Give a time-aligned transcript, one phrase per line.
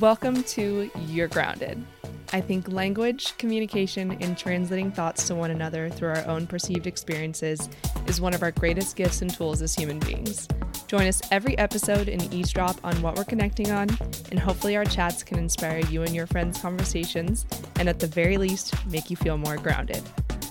[0.00, 1.84] Welcome to You're Grounded.
[2.32, 7.68] I think language, communication, and translating thoughts to one another through our own perceived experiences
[8.06, 10.48] is one of our greatest gifts and tools as human beings.
[10.86, 13.88] Join us every episode and eavesdrop on what we're connecting on,
[14.30, 17.44] and hopefully, our chats can inspire you and your friends' conversations,
[17.76, 20.02] and at the very least, make you feel more grounded.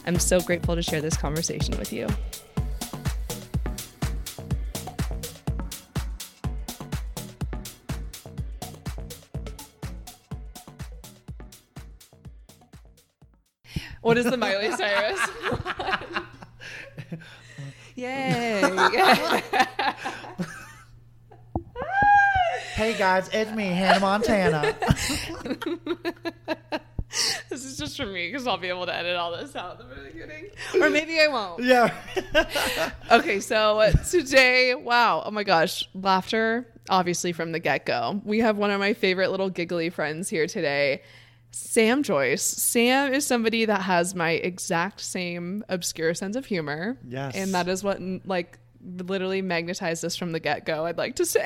[0.05, 2.07] I'm so grateful to share this conversation with you.
[14.11, 15.21] What is the Miley Cyrus?
[17.95, 18.61] Yay.
[22.75, 24.75] Hey guys, it's me, Hannah Montana.
[27.49, 29.87] this is just for me because I'll be able to edit all this out at
[29.87, 30.47] the beginning.
[30.81, 31.63] Or maybe I won't.
[31.63, 31.93] yeah.
[33.11, 38.19] Okay, so today, wow, oh my gosh, laughter, obviously from the get go.
[38.25, 41.01] We have one of my favorite little giggly friends here today,
[41.51, 42.43] Sam Joyce.
[42.43, 46.97] Sam is somebody that has my exact same obscure sense of humor.
[47.07, 47.35] Yes.
[47.35, 51.25] And that is what, like, literally magnetized us from the get go, I'd like to
[51.27, 51.45] say.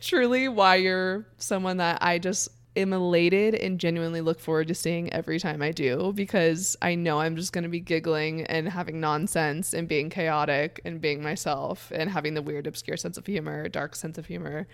[0.00, 5.10] Truly, why you're someone that I just am elated and genuinely look forward to seeing
[5.12, 9.00] every time I do because I know I'm just going to be giggling and having
[9.00, 13.68] nonsense and being chaotic and being myself and having the weird, obscure sense of humor,
[13.68, 14.66] dark sense of humor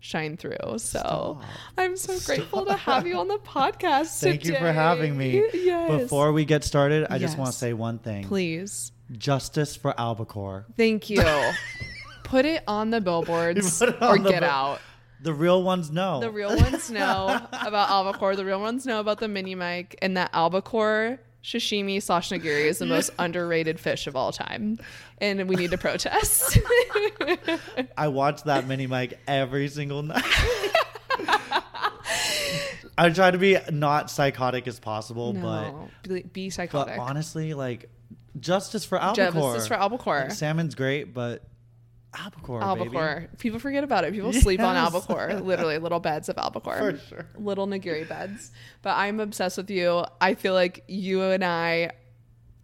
[0.00, 0.56] shine through.
[0.78, 1.42] So Stop.
[1.78, 4.20] I'm so grateful to have you on the podcast.
[4.20, 5.42] Thank you for having me.
[5.54, 6.02] Yes.
[6.02, 8.24] Before we get started, I just want to say one thing.
[8.24, 10.66] please, Justice for Albacore.
[10.76, 11.22] thank you.
[12.24, 14.80] Put it on the billboards it or the get out.
[15.22, 16.20] The real ones know.
[16.20, 18.36] The real ones know about albacore.
[18.36, 22.78] The real ones know about the mini mic, and that albacore sashimi slash nigiri is
[22.78, 24.78] the most underrated fish of all time,
[25.18, 26.58] and we need to protest.
[27.96, 30.24] I watch that mini mic every single night.
[32.98, 36.98] I try to be not psychotic as possible, no, be, be but but psychotic.
[36.98, 37.90] honestly, like
[38.40, 39.52] justice for albacore.
[39.52, 40.20] Justice for albacore.
[40.20, 41.44] Like, salmon's great, but
[42.14, 42.80] albacore, baby.
[42.80, 43.28] Albacore.
[43.38, 44.12] People forget about it.
[44.12, 45.34] People sleep on albacore.
[45.42, 46.76] Literally, little beds of albacore.
[46.76, 47.26] For sure.
[47.36, 48.50] Little nigiri beds.
[48.82, 50.04] But I'm obsessed with you.
[50.20, 51.92] I feel like you and I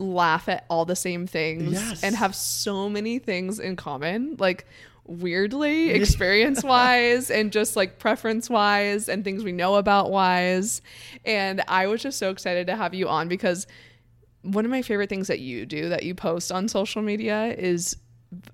[0.03, 2.03] laugh at all the same things Yes.
[2.03, 4.37] and have so many things in common.
[4.39, 4.67] Like
[5.05, 10.83] weirdly, experience wise and just like preference wise and things we know about wise.
[11.25, 13.67] And I was just so excited to have you on because
[14.43, 17.97] one of my favorite things that you do that you post on social media is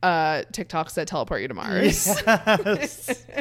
[0.03, 2.06] uh TikToks that teleport you to Mars.
[2.06, 3.25] Yes.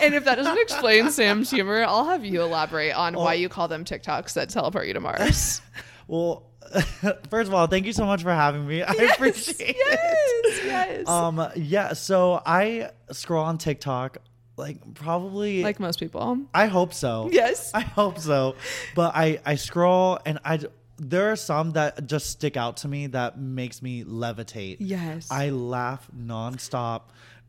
[0.00, 3.38] And if that doesn't explain Sam's humor, I'll have you elaborate on why Oh.
[3.38, 5.60] you call them TikToks that teleport you to Mars.
[6.06, 6.49] Well,
[7.30, 8.82] first of all, thank you so much for having me.
[8.86, 10.44] I appreciate it.
[10.44, 11.08] yes, yes.
[11.08, 11.92] Um, yeah.
[11.92, 14.18] So I scroll on TikTok,
[14.56, 15.62] like probably.
[15.62, 16.38] like most people.
[16.54, 17.28] I hope so.
[17.32, 17.70] Yes.
[17.74, 18.56] I hope so.
[18.94, 20.60] But I I scroll and I
[20.98, 24.76] there are some that just stick out to me that makes me levitate.
[24.80, 25.28] Yes.
[25.30, 27.02] I laugh nonstop,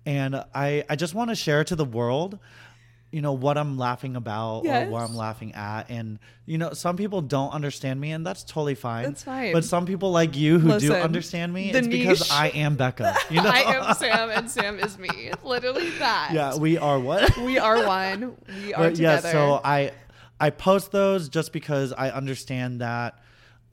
[0.05, 2.39] and I I just want to share to the world.
[3.11, 4.87] You know what I'm laughing about Yes.
[4.87, 8.43] or what I'm laughing at, and you know some people don't understand me, and that's
[8.43, 9.03] totally fine.
[9.03, 9.51] That's fine.
[9.51, 13.15] But some people like you who do understand me, it's because I am Becca.
[13.29, 15.09] You know, I am Sam and Sam is me.
[15.43, 16.31] Literally that.
[16.33, 18.37] yeah, we are what We are one.
[18.63, 19.91] We are but yeah, so I
[20.39, 23.19] I post those just because I understand that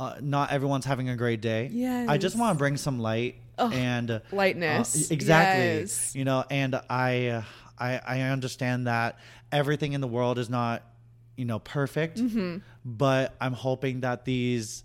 [0.01, 1.71] uh, not everyone's having a great day.
[1.73, 2.07] Yeah.
[2.09, 5.11] I just want to bring some light and uh, Lightness.
[5.11, 5.81] exactly.
[5.81, 6.15] Yes.
[6.15, 7.43] You know, and I uh,
[7.79, 9.19] I I understand that
[9.53, 10.83] everything in the world is not
[11.37, 12.59] you know perfect, Mm-hmm.
[12.85, 14.85] but I'm hoping that these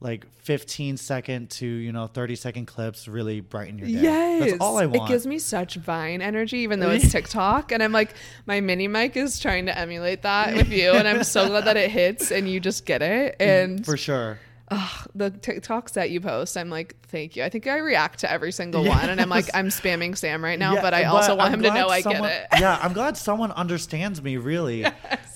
[0.00, 3.92] like 15 second to you know 30 second clips really brighten your day.
[3.94, 4.50] Yes.
[4.50, 5.08] That's all I want.
[5.08, 7.70] It gives me such Vine energy, even though it's TikTok.
[7.70, 8.14] And I'm like,
[8.46, 10.90] my mini mic is trying to emulate that with you.
[10.90, 13.36] And I'm so glad that it hits and you just get it.
[13.40, 14.40] And for sure.
[14.74, 17.44] Ugh, the TikToks that you post, I'm like, thank you.
[17.44, 19.00] I think I react to every single Yes.
[19.00, 19.10] one.
[19.10, 21.62] And I'm like, I'm spamming Sam right now, Yeah, but I also want I'm him
[21.64, 22.46] to know I get it.
[22.60, 24.86] yeah, I'm glad someone understands me really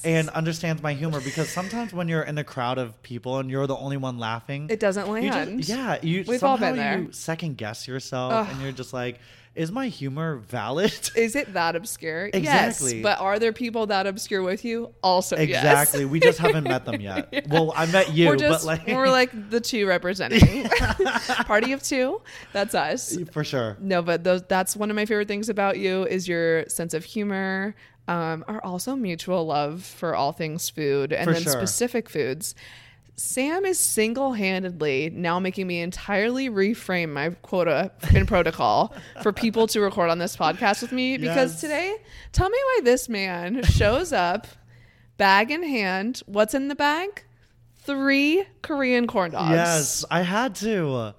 [0.04, 3.66] and understands my humor because sometimes when you're in a crowd of people and you're
[3.66, 5.58] the only one laughing, It doesn't you land.
[5.58, 6.98] just, yeah, you We've all been there.
[7.00, 8.48] you second guess yourself Ugh.
[8.50, 9.18] and you're just like,
[9.56, 11.10] is my humor valid?
[11.16, 12.26] Is it that obscure?
[12.32, 12.96] Exactly.
[12.96, 13.02] Yes.
[13.02, 14.92] But are there people that obscure with you?
[15.02, 15.48] Also, yes.
[15.48, 16.04] exactly.
[16.04, 17.32] We just haven't met them yet.
[17.48, 20.68] Well, I met you, we're just but like we're like the two representing
[21.46, 22.20] party of two.
[22.52, 23.16] That's us.
[23.30, 23.76] for sure.
[23.80, 27.04] No, but those, that's one of my favorite things about you is your sense of
[27.04, 27.74] humor.
[28.08, 31.52] Um, our also mutual love for all things food and For then sure.
[31.52, 32.54] specific foods.
[33.18, 39.66] Sam is single handedly now making me entirely reframe my quota in protocol for people
[39.68, 41.60] to record on this podcast with me because Yes.
[41.62, 41.96] today,
[42.32, 44.46] tell me why this man shows up,
[45.16, 46.20] bag in hand.
[46.26, 47.24] What's in the bag?
[47.78, 49.50] Three Korean corn dogs.
[49.50, 51.14] Yes, I had to.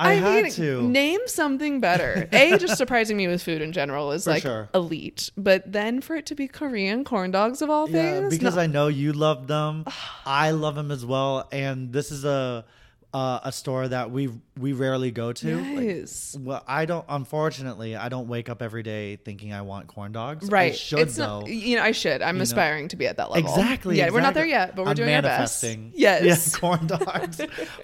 [0.00, 0.82] I, had mean, to.
[0.82, 2.28] name something better.
[2.32, 4.68] A, just surprising me with food in general is For like sure.
[4.74, 8.56] elite, but then for it to be Korean corn dogs of all Yeah, things, because
[8.56, 9.84] no- I know you love them.
[10.26, 12.64] I love them as well, and this is a
[13.12, 15.56] uh, a store that we we rarely go to.
[15.60, 16.08] Like,
[16.38, 17.04] well, I don't.
[17.08, 20.48] Unfortunately, I don't wake up every day thinking I want corn dogs.
[20.48, 20.72] right.
[20.72, 21.40] I should it's though.
[21.40, 22.22] not, you know, I should.
[22.22, 22.42] I'm know.
[22.42, 23.50] aspiring to be at that level.
[23.50, 23.98] Exactly.
[23.98, 25.62] Yeah, we're not there yet, but we're I'm doing our best.
[25.64, 25.92] manifesting.
[25.94, 26.20] Yes.
[26.52, 27.40] Yeah, corn dogs.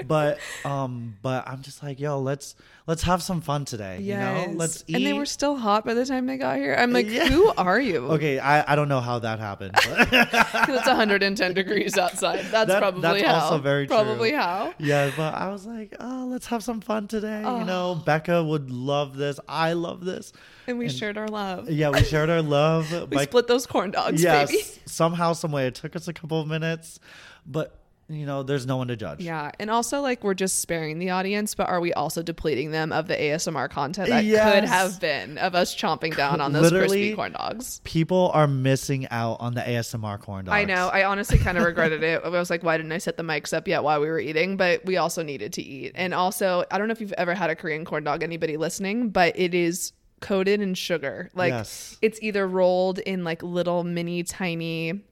[0.06, 2.54] but um, but I'm just like, yo, let's
[2.86, 3.98] let's have some fun today.
[4.00, 4.46] Yes.
[4.48, 4.96] You know, let's eat.
[4.96, 6.74] And they were still hot by the time they got here.
[6.78, 7.26] I'm like, Yeah.
[7.28, 8.06] who are you?
[8.12, 9.72] okay, I, I don't know how that happened.
[9.74, 12.44] But it's 110 degrees outside.
[12.50, 13.34] That's That- probably that's how.
[13.44, 13.96] also very true.
[13.96, 14.72] Probably how.
[14.78, 17.42] yeah, but I was like, oh, let's have some fun today.
[17.44, 17.58] Oh.
[17.58, 18.02] You know, oh.
[18.04, 19.40] Becca would love this.
[19.48, 20.32] I love this.
[20.66, 21.68] And we And- shared our love.
[21.70, 22.90] Yeah, we shared our love.
[23.10, 24.62] We split those corn dogs, yes, baby.
[24.86, 25.66] somehow, some way.
[25.66, 26.98] It took us a couple of minutes,
[27.46, 29.20] but you know, there's no one to judge.
[29.20, 32.92] Yeah, and also like we're just sparing the audience, but are we also depleting them
[32.92, 36.86] of the ASMR content that could have been of us chomping down on those Literally,
[36.86, 37.80] crispy corn dogs?
[37.82, 40.54] People are missing out on the ASMR corn dogs.
[40.54, 40.88] I know.
[40.88, 42.22] I honestly kind of regretted it.
[42.24, 44.56] I was like, why didn't I set the mics up yet while we were eating?
[44.56, 45.92] But we also needed to eat.
[45.96, 49.10] And also, I don't know if you've ever had a Korean corn dog, anybody listening,
[49.10, 51.28] but it is coated in sugar.
[51.34, 51.98] Like Yes.
[52.00, 55.02] it's either rolled in like little mini tiny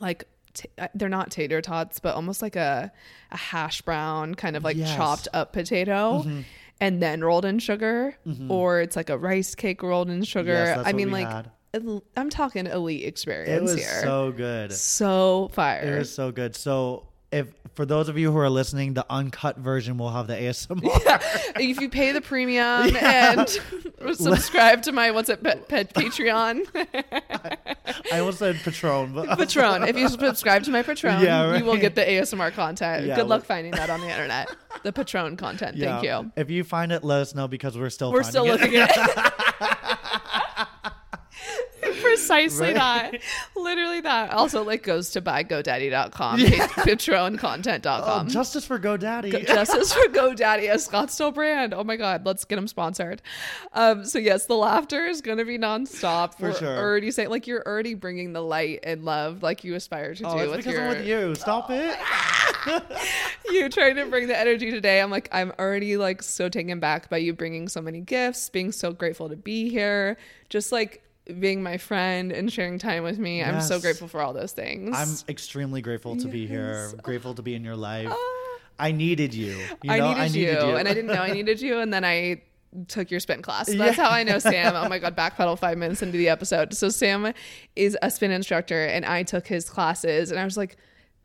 [0.00, 0.24] like
[0.54, 2.92] t- uh, they're not tater tots, but almost like a
[3.30, 4.94] a hash brown kind of like Yes.
[4.96, 6.24] chopped up potato.
[6.80, 8.16] And then rolled in sugar,
[8.48, 10.52] or it's like a rice cake rolled in sugar.
[10.52, 11.50] Yes, I mean, like had.
[12.16, 14.00] I'm talking elite experience It was here.
[14.02, 14.72] so good.
[14.72, 15.94] So fire.
[15.94, 16.56] It was so good.
[16.56, 20.34] So if for those of you who are listening, the uncut version will have the
[20.34, 20.82] ASMR.
[21.04, 21.18] Yeah.
[21.56, 23.48] if you pay the premium and
[24.14, 26.66] subscribe to my what's it pet, pet Patreon
[28.12, 29.82] I almost said Patron, but Patron.
[29.84, 33.06] If you subscribe to my Patron, Yeah, you will get the ASMR content.
[33.06, 34.48] Yeah, Good luck finding that on the internet.
[34.82, 35.78] The Patron content.
[35.78, 36.30] Thank you.
[36.36, 38.60] If you find it, let us know because we're still We're still it.
[38.60, 40.41] looking at
[42.16, 43.12] Precisely Right.
[43.12, 43.20] that.
[43.56, 44.30] Literally that.
[44.32, 46.66] Also, like goes to buygodaddy.com, Yeah.
[46.68, 48.26] patroncontent.com.
[48.26, 49.32] Oh, justice for GoDaddy.
[49.32, 51.72] Go- Justice for GoDaddy, a Scottsdale brand.
[51.74, 53.22] Oh my God, let's get them sponsored.
[53.72, 56.34] Um, so yes, the laughter is going to be nonstop.
[56.34, 56.76] For We're sure.
[56.78, 60.32] already saying like you're already bringing the light and love like you aspire to oh,
[60.32, 61.34] do it's with because your I'm with you.
[61.34, 61.96] Stop it.
[63.50, 65.00] you trying to bring the energy today.
[65.00, 68.72] I'm like I'm already like so taken back by you bringing so many gifts, being
[68.72, 70.16] so grateful to be here,
[70.48, 71.02] just like
[71.40, 73.42] being my friend and sharing time with me.
[73.42, 74.94] I'm so grateful for all those things.
[74.96, 76.88] I'm extremely grateful to be here.
[76.92, 76.94] Yes.
[77.02, 78.08] Grateful to be in your life.
[78.10, 78.58] Ah.
[78.78, 79.56] I needed you.
[79.82, 82.42] you I, know, needed you, and I didn't know I needed you, and then I
[82.88, 83.66] took your spin class.
[83.66, 84.04] So that's Yeah.
[84.04, 84.74] how I know Sam.
[84.74, 86.74] Oh my god, backpedal five minutes into the episode.
[86.74, 87.32] So Sam
[87.76, 90.76] is a spin instructor, and I took his classes, and I was like.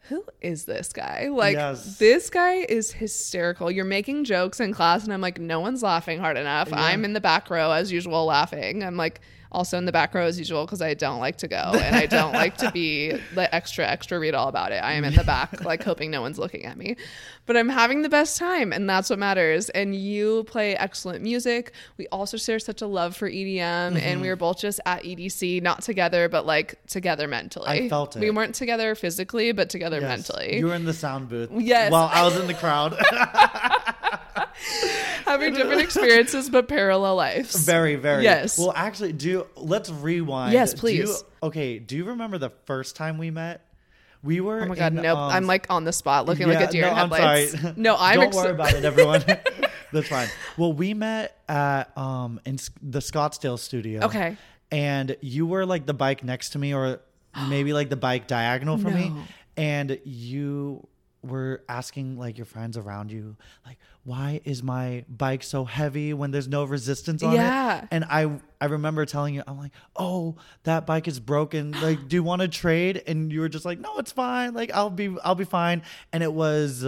[0.09, 1.27] Who is this guy?
[1.30, 1.98] Like, Yes.
[1.98, 3.69] this guy is hysterical.
[3.69, 6.69] You're making jokes in class, and I'm like, no one's laughing hard enough.
[6.71, 8.86] I'm in the back row as usual, laughing.
[8.86, 9.19] I'm like,
[9.51, 12.05] also in the back row as usual because I don't like to go and I
[12.05, 14.83] don't like to be the extra, extra read all about it.
[14.83, 16.95] I am in the back, like hoping no one's looking at me.
[17.45, 19.69] But I'm having the best time, and that's what matters.
[19.69, 21.71] And you play excellent music.
[21.95, 23.97] We also share such a love for EDM, Mm-hmm.
[23.97, 27.68] and we were both just at EDC, not together, but like together mentally.
[27.68, 28.19] I felt it.
[28.19, 30.09] We weren't together physically, but together Yes.
[30.30, 30.57] mentally.
[30.57, 31.49] You were in the sound booth.
[31.54, 31.89] Yes.
[31.92, 32.97] While I was in the crowd.
[35.27, 37.55] having different experiences but parallel lives.
[37.65, 38.23] very, very.
[38.23, 38.57] Yes.
[38.57, 40.53] Well, actually, do let's rewind.
[40.53, 41.09] Yes, Do please.
[41.09, 41.15] you-
[41.47, 41.79] okay.
[41.79, 43.63] Do you remember the first time we met?
[44.23, 44.61] We were.
[44.61, 45.17] Oh my god, in, nope.
[45.17, 47.59] um, I'm like on the spot looking like a deer in no, I'm headlights.
[47.61, 47.73] sorry.
[47.77, 49.23] No, I'm Don't ex- worry about it, everyone.
[49.93, 50.27] That's fine.
[50.57, 54.05] Well, we met at um in the Scottsdale studio.
[54.05, 54.35] Okay.
[54.71, 56.99] And you were like the bike next to me, or
[57.47, 59.13] maybe like the bike diagonal from me,
[59.55, 60.85] and you
[61.23, 63.77] were asking like your friends around you, like,
[64.07, 67.80] why is my bike so heavy when there's no resistance on Yeah.
[67.81, 67.87] it?
[67.92, 71.71] And I I remember telling you, I'm like, oh, that bike is broken.
[71.81, 73.04] Like, do you want to trade?
[73.06, 74.54] And you were just like, no, it's fine.
[74.54, 75.81] Like, I'll be I'll be fine.
[76.14, 76.85] And it was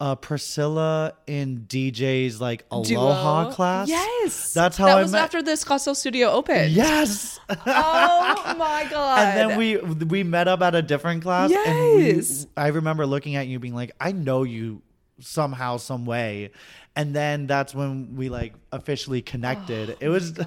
[0.00, 3.52] uh, Priscilla in DJ's like Aloha Duo.
[3.52, 3.88] class.
[3.88, 5.22] Yes, that's how that I was met.
[5.22, 6.70] after this Scottsdale studio opened.
[6.72, 7.38] yes.
[7.66, 9.18] Oh my god.
[9.18, 12.46] and then we we met up at a different class and Yes.
[12.46, 14.82] we, I remember looking at you being like I know you
[15.20, 16.50] somehow some way
[16.96, 20.38] and then that's when we like officially connected oh it was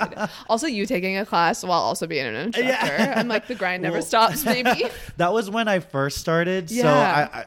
[0.48, 2.70] also, you taking a class while also being an instructor.
[2.70, 3.14] Yeah.
[3.16, 4.86] I'm like the grind never Well- stops, Maybe
[5.16, 7.28] that was when I first started so Yeah.
[7.32, 7.44] I, I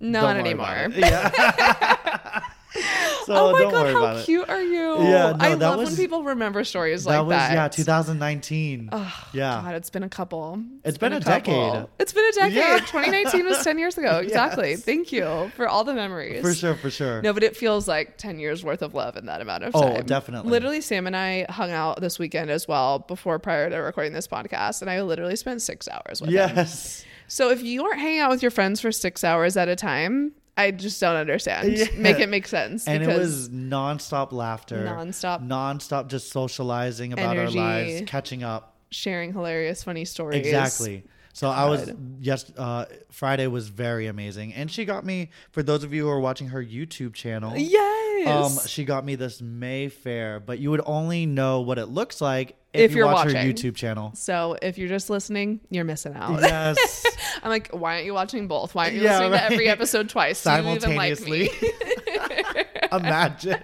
[0.00, 0.88] Not anymore.
[0.94, 2.40] Yeah.
[3.24, 4.24] so oh my don't god, worry how about it.
[4.24, 4.98] cute are you?
[5.02, 7.52] Yeah, no, I that love was- when people remember stories like That was that.
[7.52, 8.88] yeah, 2019.
[8.92, 9.62] Oh, yeah.
[9.62, 10.62] God, it's been a couple.
[10.84, 11.72] It's been a couple.
[11.72, 11.86] decade.
[11.98, 12.54] It's been a decade.
[12.54, 12.78] Yeah.
[12.78, 14.20] 2019 was 10 years ago.
[14.34, 14.70] Exactly.
[14.70, 14.82] Yes.
[14.82, 16.40] Thank you for all the memories.
[16.40, 17.22] For sure, for sure.
[17.22, 19.80] No, but it feels like 10 years worth of love in that amount of oh,
[19.80, 19.96] time.
[19.98, 20.50] Oh, definitely.
[20.50, 24.26] Literally, Sam and I hung out this weekend as well before prior to recording this
[24.26, 26.34] podcast, and I literally spent six hours with him.
[26.34, 27.04] Yes.
[27.28, 30.32] So if you aren't hanging out with your friends for six hours at a time,
[30.56, 31.76] I just don't understand.
[31.76, 31.86] Yeah.
[31.96, 32.86] Make it make sense.
[32.86, 34.84] And it was nonstop laughter.
[34.86, 35.44] Nonstop.
[35.46, 37.58] Nonstop just socializing about Energy.
[37.58, 38.76] our lives, catching up.
[38.90, 40.38] sharing hilarious, funny stories.
[40.46, 41.02] Exactly.
[41.32, 41.98] So I was God.
[42.20, 42.52] yes.
[42.56, 45.30] Uh, Friday was very amazing, and she got me.
[45.50, 48.03] For those of you who are watching her YouTube channel, Yes.
[48.26, 52.56] Um, she got me this Mayfair, but you would only know what it looks like
[52.72, 53.52] if, If you you're watch her watching.
[53.52, 54.12] YouTube channel.
[54.14, 56.40] so if you're just listening, you're missing out.
[56.40, 57.06] Yes,
[57.42, 58.74] I'm like, why aren't you watching both?
[58.74, 59.38] Why aren't you Yeah, listening right.
[59.48, 60.46] to every episode twice?
[60.46, 61.50] Even like simultaneously.
[62.92, 63.62] Imagine.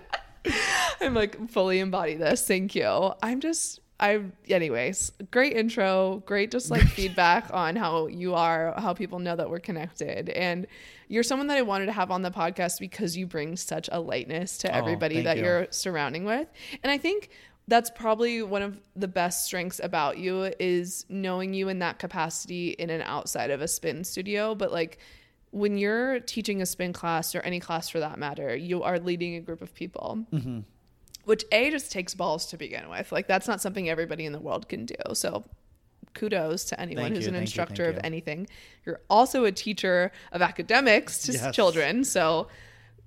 [1.00, 2.46] I'm like fully embody this.
[2.46, 3.12] Thank you.
[3.22, 8.94] I'm just I anyways, great intro, great just like feedback on how you are, how
[8.94, 10.30] people know that we're connected.
[10.30, 10.66] And
[11.10, 13.98] you're someone that I wanted to have on the podcast because you bring such a
[14.00, 15.44] lightness to Oh, everybody thank that you.
[15.44, 16.46] you're surrounding with.
[16.82, 17.30] And I think
[17.68, 22.70] that's probably one of the best strengths about you is knowing you in that capacity
[22.70, 24.98] in and outside of a spin studio, but like
[25.50, 29.34] when you're teaching a spin class or any class for that matter, you are leading
[29.34, 30.60] a group of people Mm-hmm.
[31.24, 34.40] which a just takes balls to begin with like that's not something everybody in the
[34.40, 35.44] world can do so
[36.14, 38.00] kudos to anyone Thank who's you, an thank you, instructor of you.
[38.04, 38.46] anything
[38.84, 41.54] you're also a teacher of academics to Yes.
[41.54, 42.48] children so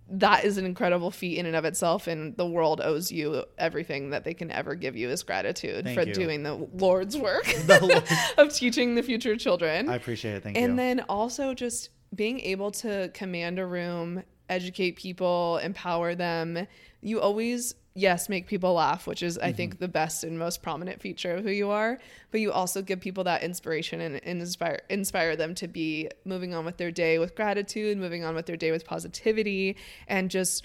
[0.10, 4.10] that is an incredible feat in and of itself and the world owes you everything
[4.12, 6.14] that they can ever give you as gratitude Thank for you.
[6.14, 8.04] doing the lord's work The Lord-
[8.48, 10.44] of teaching the future children I appreciate it.
[10.44, 10.70] Thank and you.
[10.72, 16.68] And then also just being able to command a room, educate people, empower them.
[17.02, 19.56] You always, yes, make people laugh, which is, I Mm-hmm.
[19.58, 22.00] think, the best and most prominent feature of who you are.
[22.32, 26.54] But you also give people that inspiration and, and inspire inspire them to be moving
[26.54, 30.64] on with their day with gratitude, moving on with their day with positivity, and just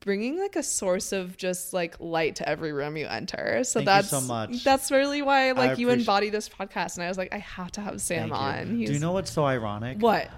[0.00, 3.64] bringing like a source of just like light to every room you enter.
[3.64, 4.62] So Thank you that's so much.
[4.62, 7.72] that's really why like you appreciate- embody this podcast, and I was like, I have
[7.72, 8.36] to have Sam Thank you.
[8.38, 8.84] on.
[8.84, 9.98] Do you know what's so ironic?
[9.98, 10.28] what?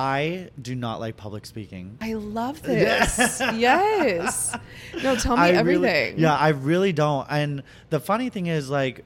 [0.00, 1.98] I do not like public speaking.
[2.00, 3.18] I love this.
[3.18, 3.42] yes.
[3.56, 4.56] Yes.
[5.02, 5.82] No, tell me I everything.
[6.14, 7.26] Really, yeah, I really don't.
[7.28, 9.04] And the funny thing is, like,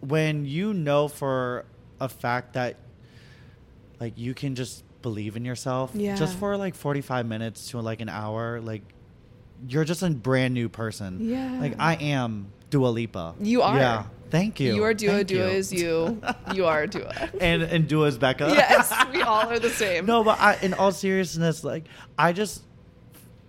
[0.00, 1.64] when you know for
[2.00, 2.76] a fact that,
[4.00, 6.16] like, you can just believe in yourself, Yeah.
[6.16, 8.82] just for like forty-five minutes to like an hour, like,
[9.68, 11.18] you're just a brand new person.
[11.30, 11.58] Yeah.
[11.60, 13.34] Like I am Dua Lipa.
[13.40, 13.76] You are.
[13.78, 14.04] Yeah.
[14.28, 14.74] Thank you.
[14.74, 15.56] You are Dua, Thank Dua you.
[15.56, 16.20] is you.
[16.54, 17.30] You are Dua.
[17.40, 18.48] and and is Becca.
[18.54, 20.04] yes, we all are the same.
[20.04, 21.84] No, but I, in all seriousness, like
[22.18, 22.62] I just,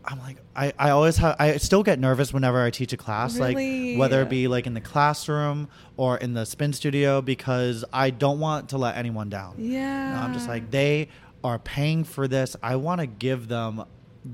[0.06, 3.38] I'm like I, I always have I still get nervous whenever I teach a class,
[3.38, 3.92] Really?
[3.96, 5.68] like whether it be like in the classroom
[5.98, 9.56] or in the spin studio, because I don't want to let anyone down.
[9.58, 10.24] Yeah.
[10.24, 11.10] I'm just like they
[11.44, 12.56] are paying for this.
[12.64, 13.84] I want to give them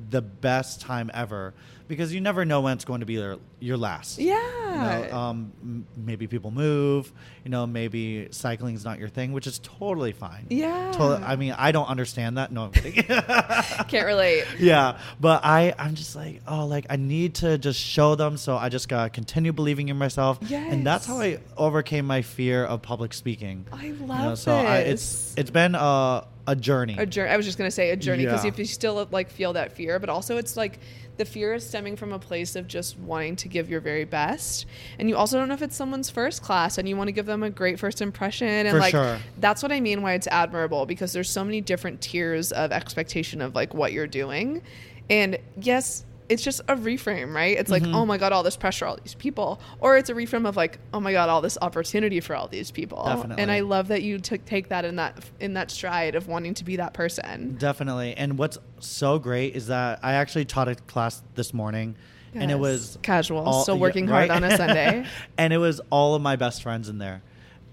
[0.09, 1.53] the best time ever
[1.93, 4.19] because you never know when it's going to be your your last.
[4.19, 4.35] Yeah.
[4.35, 7.11] You know, um, m- maybe people move.
[7.43, 10.47] You know, maybe cycling is not your thing, which is totally fine.
[10.49, 10.91] Yeah.
[10.93, 12.51] Totally, I mean, I don't understand that.
[12.51, 13.03] No, I'm kidding.
[13.03, 14.45] Can't relate.
[14.59, 18.37] yeah, but I, I'm just like, oh, like I need to just show them.
[18.37, 20.39] So I just gotta continue believing in myself.
[20.41, 20.71] Yes.
[20.73, 23.65] And that's how I overcame my fear of public speaking.
[23.71, 26.95] I You love know, so I, it's it's been a a journey.
[26.97, 27.29] a journey.
[27.29, 28.49] I was just gonna say a journey because Yeah.
[28.49, 30.79] if you still like feel that fear, but also it's like
[31.17, 34.65] the fear is stemming from a place of just wanting to give your very best,
[34.97, 37.25] and you also don't know if it's someone's first class, and you want to give
[37.25, 39.19] them a great first impression, and For like sure.
[39.39, 43.41] that's what I mean why it's admirable because there's so many different tiers of expectation
[43.41, 44.61] of like what you're doing,
[45.09, 46.05] and yes.
[46.29, 47.57] It's just a reframe, right?
[47.57, 47.85] It's Mm-hmm.
[47.85, 50.55] like, oh my god, all this pressure, all these people, or it's a reframe of
[50.55, 53.03] like, oh my god, all this opportunity for all these people.
[53.05, 53.41] Definitely.
[53.41, 56.53] And I love that you took take that in that in that stride of wanting
[56.55, 57.55] to be that person.
[57.57, 58.15] Definitely.
[58.15, 61.95] And what's so great is that I actually taught a class this morning,
[62.33, 65.05] and it was Casual, all- still yeah, working hard on a Sunday.
[65.37, 67.21] and it was all of my best friends in there.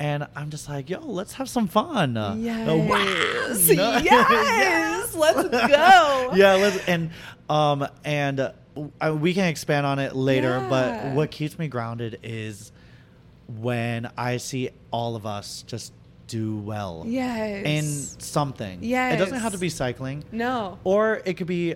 [0.00, 2.16] And I'm just like, yo, let's have some fun.
[2.16, 2.66] Uh, Yes.
[2.66, 2.97] wow.
[3.71, 3.99] You know?
[4.02, 5.14] Yes.
[5.14, 6.33] Let's go.
[6.35, 7.11] yeah, let's, and
[7.49, 10.64] um and uh, we can expand on it later.
[10.71, 12.73] But what keeps me grounded is
[13.47, 15.92] when I see all of us just
[16.28, 17.66] do well Yes.
[17.66, 18.78] in something.
[18.83, 19.14] Yes.
[19.14, 20.78] it doesn't have to be cycling, no.
[20.85, 21.75] or it could be,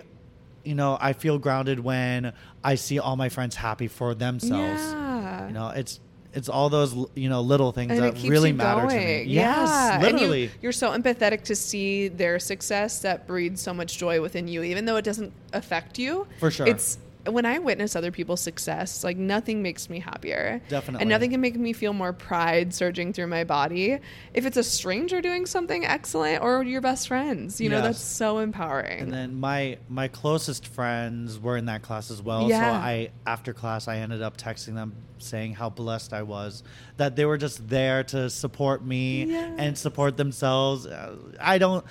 [0.63, 2.31] you know, I feel grounded when
[2.63, 4.81] I see all my friends happy for themselves.
[4.81, 5.47] Yeah.
[5.47, 5.99] You know, it's
[6.35, 8.93] it's all those you know little things and that really matter to me.
[8.93, 9.29] going.
[9.29, 10.43] Yes, literally.
[10.43, 14.47] And you, you're so empathetic to see their success that breeds so much joy within
[14.47, 16.27] you, even though it doesn't affect you.
[16.39, 16.67] For sure.
[16.67, 16.97] It's
[17.27, 20.61] when I witness other people's success, like nothing makes me happier.
[20.69, 21.01] Definitely.
[21.01, 23.99] And nothing can make me feel more pride surging through my body.
[24.33, 28.39] If it's a stranger doing something excellent or your best friends, you know, that's so
[28.39, 28.99] empowering.
[29.01, 32.49] And then my my closest friends were in that class as well.
[32.49, 32.61] Yeah.
[32.71, 36.61] So I after class I ended up texting them saying how blessed I was
[36.97, 39.55] that they were just there to support me Yeah.
[39.57, 40.85] and support themselves.
[40.85, 41.85] Uh, I don't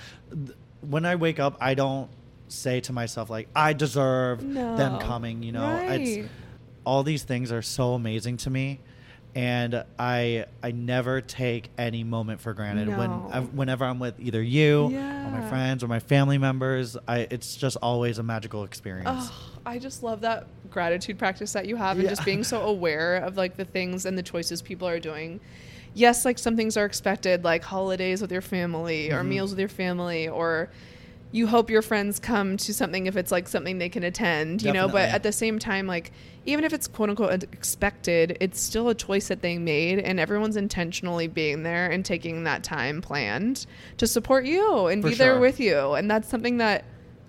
[0.81, 2.09] when I wake up I don't
[2.47, 5.77] say to myself like I deserve them coming, you know.
[5.87, 6.01] Right.
[6.01, 6.29] It's
[6.85, 8.79] all these things are so amazing to me
[9.33, 13.29] and I I never take any moment for granted when No.
[13.31, 14.91] I, whenever I'm with either you
[15.25, 16.95] or my friends or my family members.
[17.07, 19.29] I it's just always a magical experience.
[19.31, 22.11] Oh, I just love that gratitude practice that you have and Yeah.
[22.11, 25.39] just being so aware of like the things and the choices people are doing.
[25.95, 29.27] Yes, like some things are expected, like holidays with your family or Mhm.
[29.27, 30.69] meals with your family, or
[31.35, 34.71] you hope your friends come to something if it's like something they can attend, you
[34.71, 34.87] know.
[34.87, 36.13] But at the same time, like
[36.45, 40.55] even if it's quote unquote expected, it's still a choice that they made, and everyone's
[40.55, 43.65] intentionally being there and taking that time planned
[43.97, 45.91] to support you and For be there with you.
[45.93, 46.85] And that's something that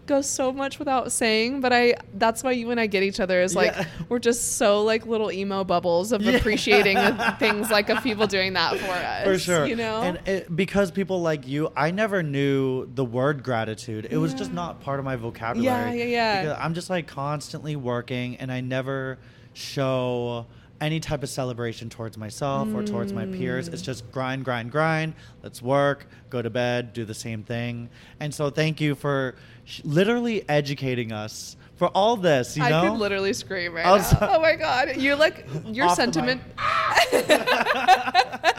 [0.06, 3.42] goes so much without saying but i that's why you and i get each other
[3.42, 3.84] is like Yeah.
[4.08, 6.32] we're just so like little emo bubbles of Yeah.
[6.36, 6.96] appreciating
[7.38, 9.66] things like of people doing that for us For sure.
[9.66, 14.06] you know And it, because people like you, I never knew the word gratitude.
[14.10, 15.98] It was just not part of my vocabulary.
[15.98, 16.42] Yeah, yeah, yeah.
[16.42, 19.18] Because I'm just like constantly working and I never
[19.54, 20.46] show
[20.80, 23.68] any type of celebration towards myself or towards my peers.
[23.68, 25.14] It's just grind, grind, grind.
[25.42, 27.88] Let's work, go to bed, do the same thing.
[28.20, 32.80] And so thank you for sh- literally educating us for all this, you know?
[32.84, 34.28] I could literally scream right now.
[34.32, 36.40] oh my god, you're like your Off sentiment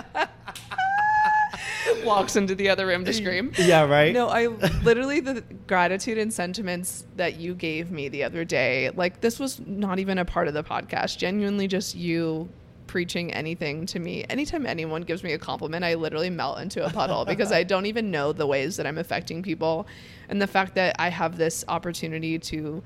[2.08, 3.52] walks into the other room to scream.
[3.58, 4.14] yeah, right?
[4.14, 4.48] No, I
[4.84, 8.90] literally the gratitude and sentiments that you gave me the other day.
[8.90, 11.18] Like this was not even a part of the podcast.
[11.18, 12.50] Genuinely, just you
[12.88, 14.26] preaching anything to me.
[14.30, 17.86] Anytime anyone gives me a compliment, I literally melt into a puddle because I don't
[17.86, 19.88] even know the ways that I'm affecting people,
[20.30, 22.82] and the fact that I have this opportunity to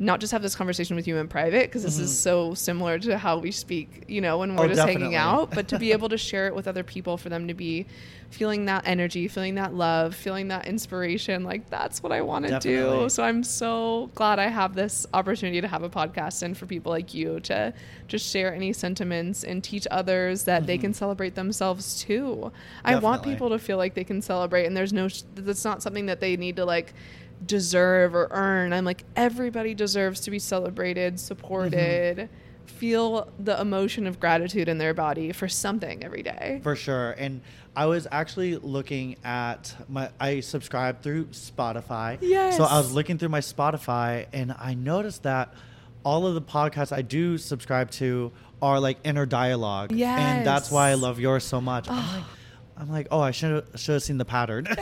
[0.00, 3.18] not just have this conversation with you in private because this is so similar to
[3.18, 6.08] how we speak, you know, when we're Oh, just hanging out, but to be able
[6.10, 7.84] to share it with other people for them to be
[8.30, 12.58] feeling that energy, feeling that love, feeling that inspiration, like that's what I want to
[12.60, 13.08] do.
[13.08, 16.92] So I'm so glad I have this opportunity to have a podcast and for people
[16.92, 17.72] like you to
[18.06, 22.52] just share any sentiments and teach others that they can celebrate themselves too.
[22.84, 23.32] I want Mm-hmm.
[23.32, 26.36] People to feel like they can celebrate and there's no that's not something that they
[26.36, 26.92] need to like
[27.44, 28.72] deserve or earn.
[28.72, 32.76] I'm like everybody deserves to be celebrated, supported, Mm-hmm.
[32.76, 36.60] feel the emotion of gratitude in their body for something every day.
[36.62, 37.12] For sure.
[37.12, 37.40] And
[37.74, 42.18] I was actually looking at my I subscribe through Spotify.
[42.20, 42.56] Yes.
[42.56, 45.54] So I was looking through my Spotify and I noticed that
[46.04, 49.92] all of the podcasts I do subscribe to are like inner dialogue.
[49.92, 50.18] Yes.
[50.20, 51.88] And that's why I love yours so much.
[51.88, 52.24] Like
[52.78, 54.64] I'm like, oh, I should should have seen the pattern.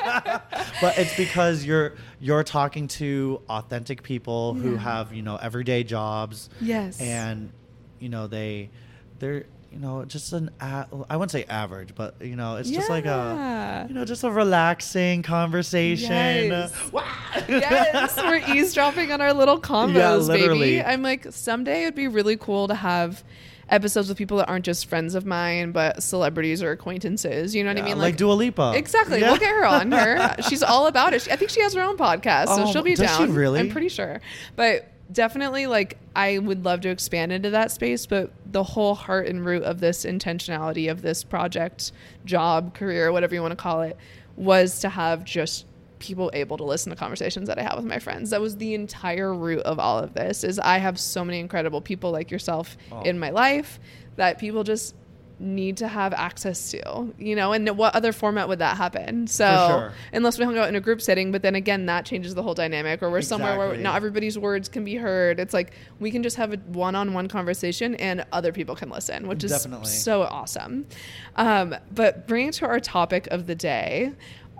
[0.00, 6.48] but it's because you're you're talking to authentic people who have, you know, everyday jobs
[6.60, 7.00] Yes.
[7.00, 7.50] and
[7.98, 8.70] you know they
[9.18, 12.90] they're you know just an a- I wouldn't say average, but you know it's just
[12.90, 16.10] like a you know just a relaxing conversation.
[16.12, 16.72] Yes.
[16.92, 17.04] Wow.
[17.48, 20.42] yes, we're eavesdropping on our little combos, Yeah, baby.
[20.42, 20.82] literally.
[20.82, 23.24] I'm like, someday it'd be really cool to have
[23.72, 27.54] episodes with people that aren't just friends of mine, but celebrities or acquaintances.
[27.54, 27.98] You know what I mean?
[27.98, 28.74] like, Dua Lipa.
[28.76, 29.20] Exactly.
[29.20, 29.30] Yeah.
[29.30, 30.36] We'll get her on her.
[30.48, 31.22] She's all about it.
[31.22, 33.34] She, I think she has her own podcast, so Oh, she'll be does she down.
[33.34, 33.58] really?
[33.60, 34.20] I'm pretty sure.
[34.54, 38.06] But definitely, like, I would love to expand into that space.
[38.06, 41.92] But the whole heart and root of this intentionality of this project,
[42.24, 43.96] job, career, whatever you want to call it,
[44.36, 45.66] was to have just
[46.02, 48.30] people able to listen to conversations that I have with my friends.
[48.30, 50.42] That was the entire root of all of this.
[50.44, 53.00] Is I have so many incredible people like yourself Oh.
[53.02, 53.78] in my life
[54.16, 54.94] that people just
[55.38, 59.26] need to have access to, you know, and what other format would that happen?
[59.26, 59.92] So, sure.
[60.12, 62.54] unless we hung out in a group setting, but then again, that changes the whole
[62.54, 65.40] dynamic, or we're somewhere where not everybody's words can be heard.
[65.40, 68.88] It's like we can just have a one on one conversation and other people can
[68.90, 69.86] listen, which is Definitely.
[69.88, 70.86] so awesome.
[71.34, 74.12] Um, but bringing it to our topic of the day,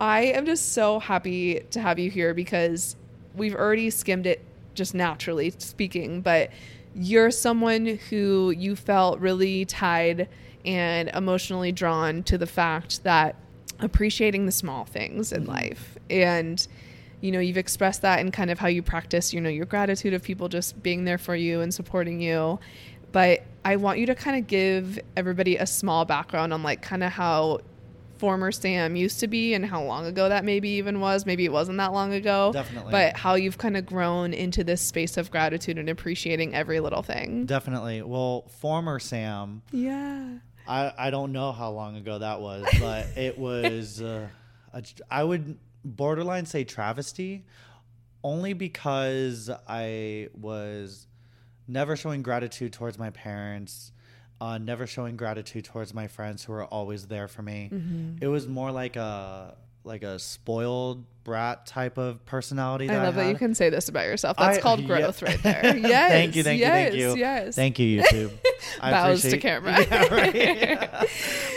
[0.03, 2.97] I am just so happy to have you here because
[3.35, 4.43] we've already skimmed it
[4.75, 6.49] just naturally speaking, but
[6.93, 10.27] you're someone who you felt really tied
[10.65, 13.37] and emotionally drawn to the fact that
[13.79, 15.51] appreciating the small things in mm-hmm.
[15.51, 16.67] life and
[17.21, 20.13] you know you've expressed that in kind of how you practice you know your gratitude
[20.13, 22.59] of people just being there for you and supporting you.
[23.13, 27.03] But I want you to kind of give everybody a small background on like kind
[27.03, 27.61] of how
[28.23, 31.25] former Sam used to be and how long ago that maybe even was.
[31.25, 32.51] Maybe it wasn't that long ago.
[32.53, 32.89] Definitely.
[32.93, 37.03] But how you've kind of grown into this space of gratitude and appreciating every little
[37.03, 37.45] thing.
[37.45, 38.01] Definitely.
[38.01, 40.37] Well, former Sam, Yeah.
[40.65, 44.29] I, I don't know how long ago that was, but it was, uh,
[44.73, 44.81] a,
[45.11, 47.43] I would borderline say travesty
[48.23, 51.07] only because I was
[51.67, 53.91] never showing gratitude towards my parents,
[54.43, 57.69] uh, never showing gratitude towards my friends who were always there for me.
[57.71, 58.17] Mm-hmm.
[58.21, 62.87] It was more like a like a spoiled brat type of personality.
[62.87, 64.35] That I love that you can say this about yourself.
[64.37, 64.87] That's I- called yeah.
[64.87, 65.77] growth right there.
[65.77, 66.11] Yes.
[66.11, 67.55] thank you, thank you, thank you, Yes.
[67.55, 68.31] thank you, YouTube.
[68.81, 69.81] I Bows to camera.
[69.81, 71.09] Yeah, right.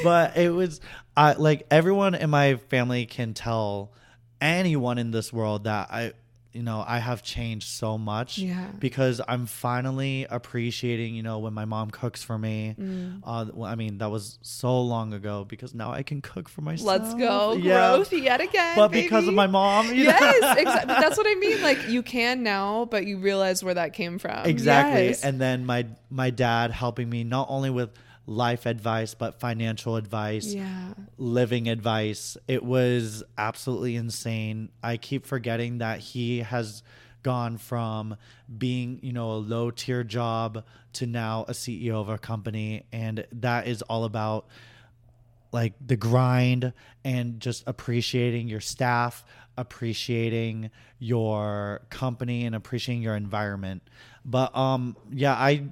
[0.04, 0.80] but it was,
[1.16, 3.92] I like everyone in my family can tell
[4.40, 6.12] anyone in this world that I,
[6.56, 8.38] you know, I have changed so much.
[8.38, 8.66] Yeah.
[8.78, 12.74] Because I'm finally appreciating, you know, when my mom cooks for me.
[12.80, 13.20] Mm.
[13.22, 16.62] Uh, well, I mean, that was so long ago because now I can cook for
[16.62, 16.86] myself.
[17.02, 17.52] Let's go.
[17.54, 17.94] Yeah.
[17.96, 18.76] Growth yet again.
[18.76, 20.94] But because of my mom, yes, exactly.
[20.94, 21.56] That's what I mean.
[21.66, 24.46] Like you can now, but you realize where that came from.
[24.46, 25.24] exactly Yes.
[25.24, 27.90] and then my my dad helping me not only with
[28.26, 30.92] life advice but financial advice yeah.
[31.16, 36.82] living advice it was absolutely insane i keep forgetting that he has
[37.22, 38.16] gone from
[38.58, 43.24] being you know a low tier job to now a ceo of a company and
[43.32, 44.46] that is all about
[45.56, 49.24] like the grind and just appreciating your staff,
[49.56, 53.82] appreciating your company and appreciating your environment.
[54.24, 55.64] But um yeah, I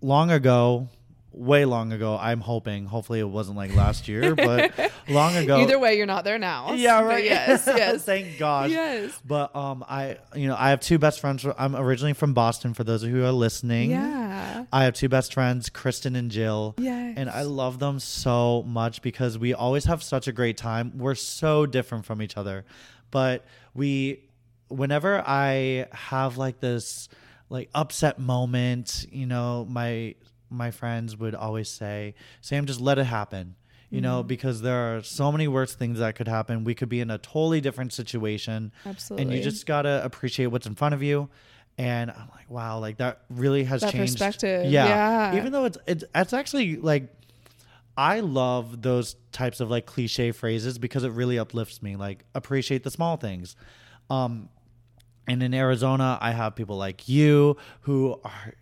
[0.00, 0.88] long ago,
[1.32, 4.72] way long ago, I'm hoping, hopefully it wasn't like last year, but
[5.08, 6.72] long ago Either way, you're not there now.
[6.74, 7.24] yeah, But right.
[7.24, 7.66] yes.
[7.66, 8.04] Yes.
[8.04, 8.70] Thank God.
[8.70, 9.18] Yes.
[9.24, 11.46] But um, I you know I have two best friends.
[11.56, 12.74] I'm originally from Boston.
[12.74, 14.64] For those of you who are listening, Yeah.
[14.72, 16.74] I have two best friends, Kristen and Jill.
[16.78, 17.14] Yes.
[17.16, 20.98] And I love them so much because we always have such a great time.
[20.98, 22.64] We're so different from each other.
[23.10, 24.24] But we
[24.68, 27.08] whenever I have like this
[27.48, 30.14] like upset moment, you know, my
[30.50, 33.54] my friends would always say, "Sam, just let it happen."
[33.92, 36.62] You know, because there are so many worse things that could happen.
[36.62, 38.70] We could be in a totally different situation.
[38.86, 39.24] Absolutely.
[39.24, 41.28] And you just got to appreciate what's in front of you.
[41.76, 44.12] And I'm like, wow, like that really has That changed.
[44.12, 45.32] perspective, Yeah.
[45.32, 45.36] yeah.
[45.40, 47.12] Even though it's, it's, it's actually like,
[47.96, 51.96] I love those types of like cliche phrases because it really uplifts me.
[51.96, 53.56] Like, appreciate the small things.
[54.08, 54.50] Um,
[55.26, 58.54] and in Arizona, I have people like you who are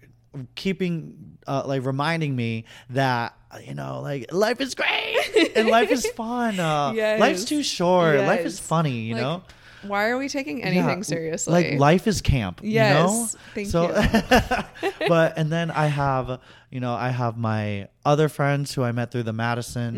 [0.54, 3.34] keeping, uh, like, reminding me that,
[3.66, 6.58] you know, like, life is great and life is fun.
[6.60, 7.20] Uh, Yes.
[7.20, 8.20] Life's too short.
[8.20, 9.42] Life is funny, you Like, know?
[9.82, 11.52] Why are we taking anything Yeah, seriously?
[11.52, 12.60] Like life is camp.
[12.64, 13.28] Yes, You know?
[13.54, 13.88] thank so,
[15.08, 19.12] but and then I have, you know, I have my other friends who I met
[19.12, 19.94] through the Madison,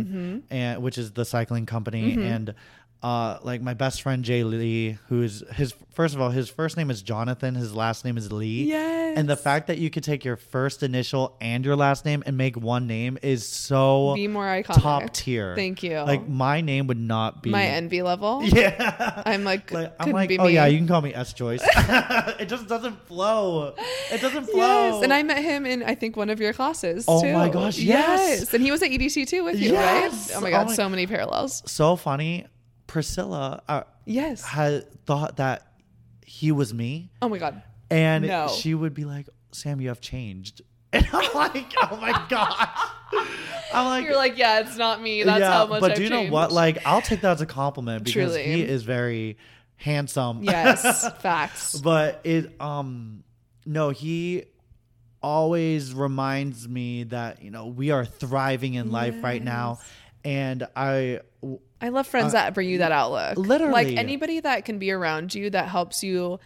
[0.51, 0.55] Mm-hmm.
[0.55, 2.55] and which is the cycling company, and
[3.02, 6.76] uh, like my best friend Jay Lee, who is his first of all, his first
[6.76, 8.64] name is Jonathan, his last name is Lee.
[8.64, 9.16] Yes.
[9.16, 12.36] And the fact that you could take your first initial and your last name and
[12.36, 14.82] make one name is so Be more iconic.
[14.82, 15.54] top tier.
[15.56, 15.98] Thank you.
[16.00, 18.42] Like my name would not be My envy level.
[18.44, 19.22] Yeah.
[19.24, 20.52] I'm like, Like, I'm like, oh me.
[20.54, 21.62] yeah, you can call me S Joyce.
[22.38, 23.74] it just doesn't flow.
[24.12, 24.56] It doesn't flow.
[24.58, 27.06] Yes, and I met him in I think one of your classes.
[27.08, 27.32] Oh too.
[27.32, 28.52] my gosh, yes.
[28.52, 30.28] and he was at EDC too with you, Yes.
[30.30, 30.36] right?
[30.36, 31.62] Oh my Oh god, my- so many parallels.
[31.64, 32.46] so funny.
[32.90, 34.42] Priscilla uh, Yes.
[34.44, 35.64] had thought that
[36.26, 37.62] he was me, Oh my god.
[37.88, 38.48] and No.
[38.48, 42.68] she would be like, "Sam, you have changed," and I'm like, "Oh my gosh!"
[43.72, 45.22] I'm like, You're like, yeah, it's not me.
[45.22, 46.33] That's yeah, how much but I've do you know changed.
[46.33, 46.50] what?
[46.50, 48.42] Like, I'll take that as a compliment because Truly.
[48.42, 49.38] he is very
[49.76, 50.42] handsome.
[50.42, 51.76] yes, facts.
[51.81, 53.22] but it um
[53.66, 54.44] no he
[55.22, 59.79] always reminds me that you know we are thriving in life right now
[60.24, 61.20] and i
[61.83, 63.38] I love friends that bring you that outlook.
[63.38, 63.72] Uh, literally.
[63.72, 66.38] like anybody that can be around you that helps you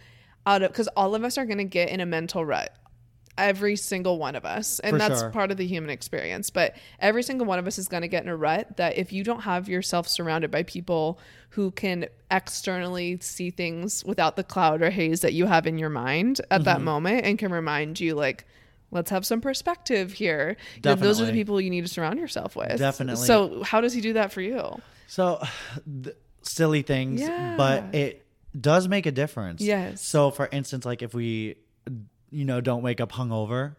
[0.45, 2.73] out of because all of us are going to get in a mental rut.
[3.37, 5.29] Every single one of us, and For that's sure.
[5.31, 6.49] part of the human experience.
[6.49, 9.11] But every single one of us is going to get in a rut that if
[9.11, 14.81] you don't have yourself surrounded by people who can externally see things without the cloud
[14.81, 16.85] or haze that you have in your mind at that Mm-hmm.
[16.85, 18.45] moment and can remind you, like,
[18.95, 20.57] let's have some perspective here.
[20.81, 22.79] then Those are the people you need to surround yourself with.
[22.79, 23.27] Definitely.
[23.27, 24.81] So, how does he do that for you?
[25.07, 25.39] so
[26.03, 27.53] th- silly things Yeah.
[27.57, 28.25] but it
[28.59, 30.01] does make a difference Yes.
[30.01, 31.57] so for instance like if we
[32.31, 33.75] you know don't wake up hungover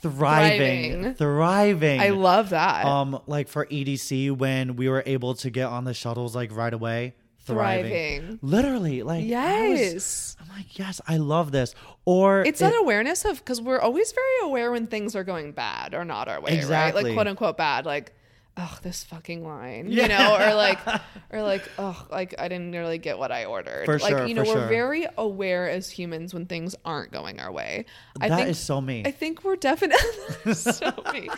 [0.00, 1.14] thriving Thriving.
[1.14, 2.84] thriving, I love that.
[2.86, 6.74] um like for edc when we were able to get on the shuttles like right
[6.74, 7.90] away thriving.
[8.20, 8.38] Thriving.
[8.42, 10.36] Literally, like I was- Yes.
[10.40, 11.74] I'm like, yes, I love this.
[12.04, 15.52] Or It's it- that awareness of because we're always very aware when things are going
[15.52, 16.94] bad or not our way, right?
[16.94, 18.12] Like quote unquote bad, like,
[18.56, 20.02] oh, this fucking line, Yeah.
[20.02, 20.78] you know, or like,
[21.30, 23.84] or like, oh, like I didn't really get what I ordered.
[23.84, 24.68] For like, sure, you know, we're sure.
[24.68, 27.86] very aware as humans when things aren't going our way.
[28.20, 29.02] I That think is so me.
[29.04, 31.28] I think we're definitely so me.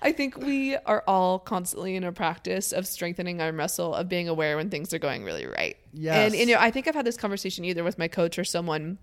[0.00, 4.28] I think we are all constantly in a practice of strengthening our muscle of being
[4.28, 5.76] aware when things are going really right.
[5.92, 6.32] Yes.
[6.32, 8.98] And you know, I think I've had this conversation either with my coach or someone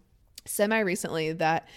[0.45, 1.67] semi recently that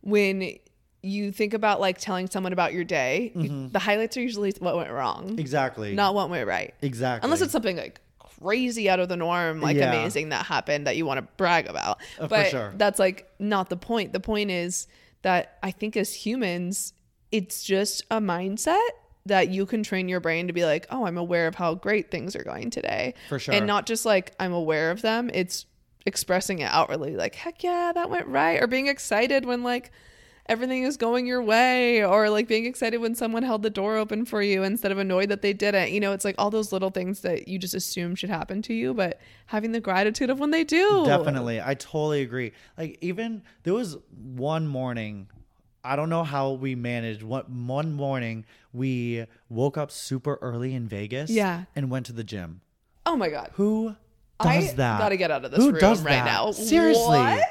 [0.00, 0.58] when
[1.04, 4.76] you think about like telling someone about your day, you- the highlights are usually what
[4.76, 5.38] went wrong, Mm-hmm.
[5.38, 5.94] exactly.
[5.94, 6.74] not what went right.
[6.82, 7.26] exactly.
[7.26, 8.00] Unless it's something like
[8.40, 9.90] crazy out of the norm, like Yeah.
[9.92, 12.00] amazing that happened that you want to brag about.
[12.18, 12.72] Uh, but sure.
[12.76, 14.12] that's like not the point.
[14.12, 14.86] The point is
[15.22, 16.92] that I think as humans,
[17.32, 18.80] it's just a mindset
[19.26, 22.10] that you can train your brain to be like, oh, I'm aware of how great
[22.10, 23.14] things are going today.
[23.30, 23.54] For sure.
[23.54, 25.30] And not just like I'm aware of them.
[25.32, 25.64] It's
[26.06, 28.62] expressing it outwardly, like, heck yeah, that went right.
[28.62, 29.90] Or being excited when like
[30.46, 34.24] everything is going your way or like being excited when someone held the door open
[34.26, 36.90] for you instead of annoyed that they didn't you know it's like all those little
[36.90, 40.50] things that you just assume should happen to you but having the gratitude of when
[40.50, 41.60] they do Definitely.
[41.62, 42.52] I totally agree.
[42.76, 45.28] Like even there was one morning,
[45.82, 47.22] I don't know how we managed.
[47.22, 51.64] What one morning we woke up super early in Vegas Yeah.
[51.76, 52.60] and went to the gym.
[53.06, 53.94] oh my god Who
[54.40, 54.98] does i that?
[54.98, 57.18] gotta get out of this Who room right now Seriously.
[57.18, 57.42] What?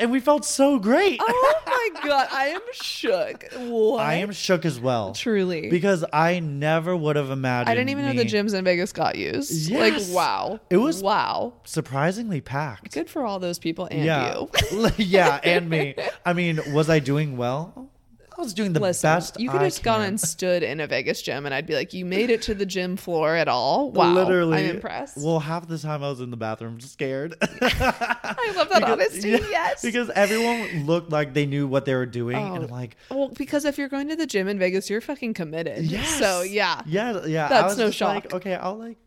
[0.00, 1.18] And we felt so great.
[1.22, 5.12] oh my god i am shook what I am shook as well.
[5.12, 7.70] truly Because I never would have imagined.
[7.70, 10.08] i didn't even know the gyms in vegas got used Yes.
[10.08, 12.92] like wow It was- wow surprisingly packed.
[12.92, 15.94] good for all those people and yeah, you yeah, and me.
[16.26, 17.90] I mean, was I doing well?
[18.38, 19.40] I was doing the Listen, best.
[19.40, 22.04] you could have gone and stood in a Vegas gym, and I'd be like, "You
[22.04, 23.90] made it to the gym floor at all?
[23.96, 27.34] Wow, Literally, I'm impressed." Well, half the time I was in the bathroom, scared.
[27.42, 29.30] I love that honesty.
[29.30, 32.62] Yeah, yes, because everyone looked like they knew what they were doing, and Oh.
[32.64, 35.84] I'm like, well, because if you're going to the gym in Vegas, you're fucking committed.
[35.84, 36.18] yes.
[36.18, 37.48] So yeah, yeah, yeah.
[37.48, 38.34] That's no just like, shock.
[38.34, 38.98] okay, I'll like,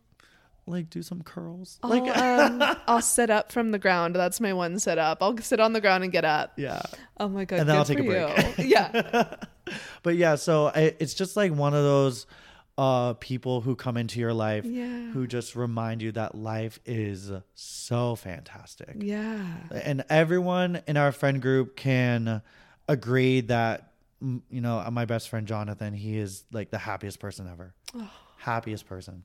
[0.69, 4.15] like do some curls, I'll, like, um, I'll sit up from the ground.
[4.15, 5.17] That's my one sit up.
[5.21, 6.53] I'll sit on the ground and get up.
[6.57, 6.81] yeah.
[7.19, 8.57] Oh my god, And then I'll take a break.
[8.59, 8.65] you.
[8.65, 9.33] yeah,
[10.03, 12.25] but yeah, so I, it's just like one of those
[12.77, 15.09] uh people who come into your life Yeah.
[15.11, 18.95] who just remind you that life is so fantastic.
[18.99, 19.43] yeah.
[19.69, 22.41] and everyone in our friend group can
[22.87, 23.91] agree that
[24.23, 27.73] mm, you know my best friend jonathan he is like the happiest person ever
[28.37, 29.23] happiest person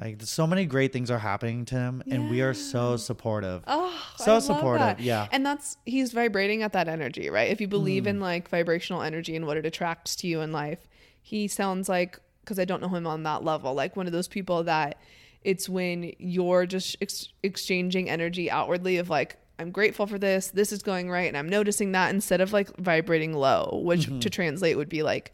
[0.00, 3.92] like so many great things are happening to him and we are so supportive Oh,
[4.16, 5.26] So supportive, yeah.
[5.32, 7.50] And that's he's vibrating at that energy, right?
[7.50, 8.08] If you believe Mm.
[8.08, 10.86] in like vibrational energy and what it attracts to you in life,
[11.22, 14.28] he sounds like because I don't know him on that level, like one of those
[14.28, 14.98] people that
[15.42, 20.70] it's when you're just ex- exchanging energy outwardly of like I'm grateful for this, this
[20.70, 24.18] is going right, and I'm noticing that instead of like vibrating low, which Mm-hmm.
[24.20, 25.32] to translate would be like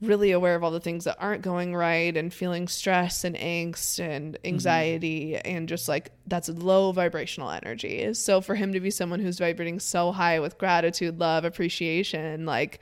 [0.00, 3.98] really aware of all the things that aren't going right and feeling stress and angst
[3.98, 4.46] and mm-hmm.
[4.46, 8.14] anxiety and just like that's low vibrational energy.
[8.14, 12.80] So for him to be someone who's vibrating so high with gratitude, love, appreciation, like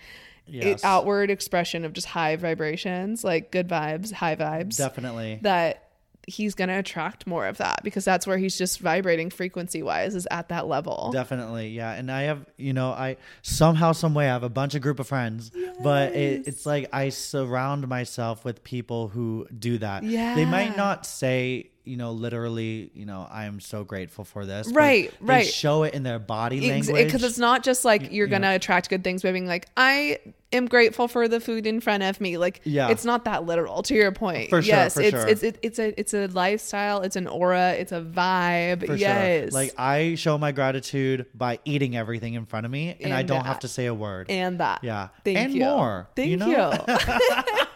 [0.48, 0.64] Yes.
[0.64, 5.86] it, outward expression of just high vibrations, like good vibes, high vibes, definitely that
[6.26, 10.14] he's going to attract more of that because that's where he's just vibrating frequency wise
[10.16, 11.10] is at that level.
[11.12, 14.74] definitely yeah and i have you know i somehow some way i have a bunch
[14.74, 19.78] of group of friends but it, it's like i surround myself with people who do
[19.78, 20.34] that Yeah.
[20.34, 24.66] they might not say you know literally you know i am so grateful for this
[24.66, 25.46] but Right, they right.
[25.46, 27.07] show it in their body language.
[27.07, 30.18] because it's not just like you're gonna attract good things by being like i
[30.53, 32.38] am grateful for the food in front of me.
[32.38, 32.88] Like Yeah.
[32.88, 34.49] it's not that literal to your point.
[34.49, 35.27] For sure, yes for it's, sure.
[35.27, 38.87] it's it's it's a it's a lifestyle it's an aura it's a vibe.
[38.87, 39.51] For yes.
[39.51, 43.22] Sure like i show my gratitude by eating everything in front of me and, i
[43.22, 43.46] don't that.
[43.46, 44.31] have to say a word.
[44.31, 44.83] And that.
[44.85, 45.09] Yeah.
[45.25, 45.61] Thank and you.
[45.64, 46.46] more thank you, you,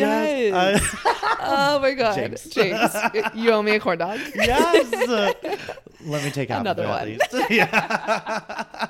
[0.00, 0.22] know?
[0.22, 1.36] yes, I-
[1.76, 2.14] oh my god.
[2.14, 2.44] James.
[2.44, 2.92] james,
[3.34, 4.18] you owe me a corn dog.
[4.34, 4.90] Yes.
[6.04, 7.00] Let me take out Another one.
[7.00, 8.86] at least yeah.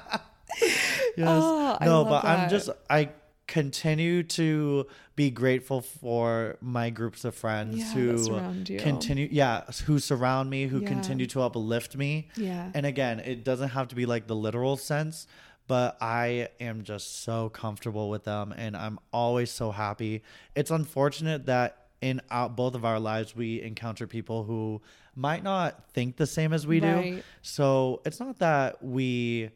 [1.17, 1.29] Yes.
[1.29, 3.09] Oh, no but i'm just i
[3.47, 4.87] continue to
[5.17, 10.81] be grateful for my groups of friends Yeah, who continue yeah who surround me who
[10.81, 10.89] Yeah.
[10.89, 12.29] continue to uplift me.
[12.37, 12.71] Yeah.
[12.75, 15.27] and again it doesn't have to be like the literal sense
[15.69, 20.23] but i am just so comfortable with them and i'm always so happy
[20.55, 24.81] it's unfortunate that in our, both of our lives we encounter people who
[25.15, 29.51] might not think the same as we do so it's not that we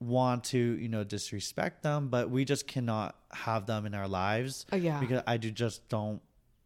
[0.00, 4.64] want to you know disrespect them but we just cannot have them in our lives
[4.72, 4.98] Oh, yeah.
[4.98, 6.20] because i do just don't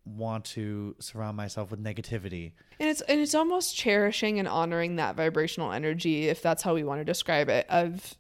[0.07, 2.53] want to surround myself with negativity.
[2.79, 6.85] And it's and it's almost cherishing and honoring that vibrational energy, if that's how we
[6.85, 8.15] want to describe it, of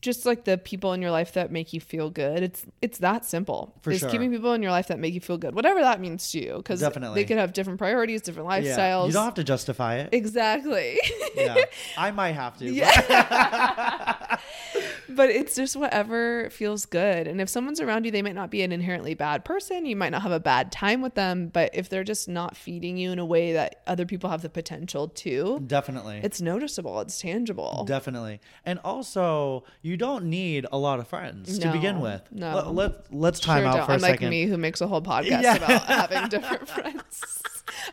[0.00, 2.42] just like the people in your life that make you feel good.
[2.42, 3.74] It's it's that simple.
[3.82, 4.10] For Just sure.
[4.10, 6.56] keeping people in your life that make you feel good, whatever that means to you,
[6.58, 7.20] because Definitely.
[7.20, 8.60] they could have different priorities, different Yeah.
[8.76, 9.06] lifestyles.
[9.08, 10.10] You don't have to justify it.
[10.12, 10.98] exactly.
[11.34, 11.56] yeah.
[11.98, 12.66] I might have to.
[12.72, 14.38] Yeah.
[15.08, 17.26] but it's just whatever feels good.
[17.26, 19.86] And if someone's around you, they might not be an inherently bad person.
[19.86, 21.48] You might not have a bad time with them.
[21.48, 24.48] But if they're just not feeding you in a way that other people have the
[24.50, 26.20] potential to, Definitely.
[26.22, 27.84] it's noticeable, it's tangible.
[27.86, 28.40] Definitely.
[28.64, 32.22] And also, you don't need a lot of friends to begin with.
[32.30, 32.54] no.
[32.54, 33.86] Let, let, let's time Sure out don't.
[33.86, 34.30] for a I'm like second.
[34.30, 35.56] me who makes a whole podcast Yeah.
[35.56, 37.42] about having different friends.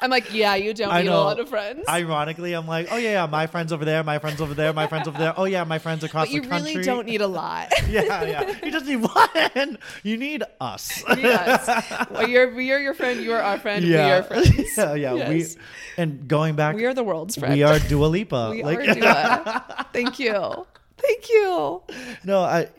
[0.01, 1.85] I'm like, yeah, you don't I need a lot of friends.
[1.87, 4.87] Ironically, I'm like, oh yeah, yeah, my friends over there, my friends over there, my
[4.87, 5.33] friends over there.
[5.37, 6.71] Oh yeah, my friends across but the country.
[6.71, 7.71] You really don't need a lot.
[7.89, 8.55] yeah, yeah.
[8.63, 9.77] You just need one.
[10.03, 11.03] You need us.
[11.17, 12.09] yes.
[12.09, 13.21] Well, you're, we are your friend.
[13.21, 13.85] You are our friend.
[13.85, 14.05] yeah.
[14.05, 14.77] We are friends.
[14.77, 15.13] yeah, yeah.
[15.13, 15.55] Yes.
[15.55, 15.61] We
[15.97, 17.53] and going back, We are the world's friend.
[17.53, 18.49] we are Dua Lipa.
[18.51, 19.87] We like, are Dua.
[19.93, 20.65] Thank you.
[20.97, 21.83] Thank you.
[22.23, 22.69] no, I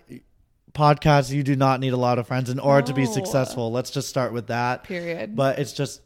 [0.77, 1.33] podcasts.
[1.33, 3.73] You do not need a lot of friends in order to be successful.
[3.73, 4.85] Let's just start with that.
[4.85, 5.35] Period.
[5.35, 6.03] But it's just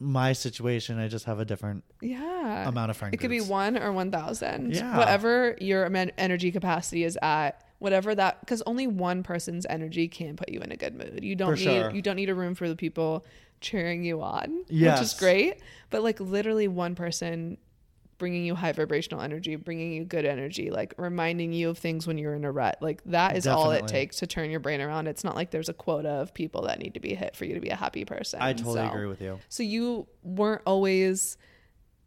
[0.00, 0.98] my situation.
[0.98, 2.68] I just have a different yeah.
[2.68, 4.74] amount of friend It could be one or 1,000.
[4.74, 4.96] Yeah.
[4.96, 10.50] Whatever your energy capacity is at, whatever that, because only one person's energy can put
[10.50, 11.20] you in a good mood.
[11.22, 11.90] You don't For need, sure.
[11.90, 13.24] you don't need a room for the people
[13.60, 15.60] cheering you on, which is great.
[15.90, 17.58] But like literally one person
[18.18, 22.18] bringing you high vibrational energy, bringing you good energy, like reminding you of things when
[22.18, 22.78] you're in a rut.
[22.80, 25.06] Like that is all it takes to turn your brain around.
[25.06, 27.54] It's not like there's a quota of people that need to be hit for you
[27.54, 28.40] to be a happy person.
[28.42, 29.38] I totally So- agree with you.
[29.48, 31.36] so you weren't always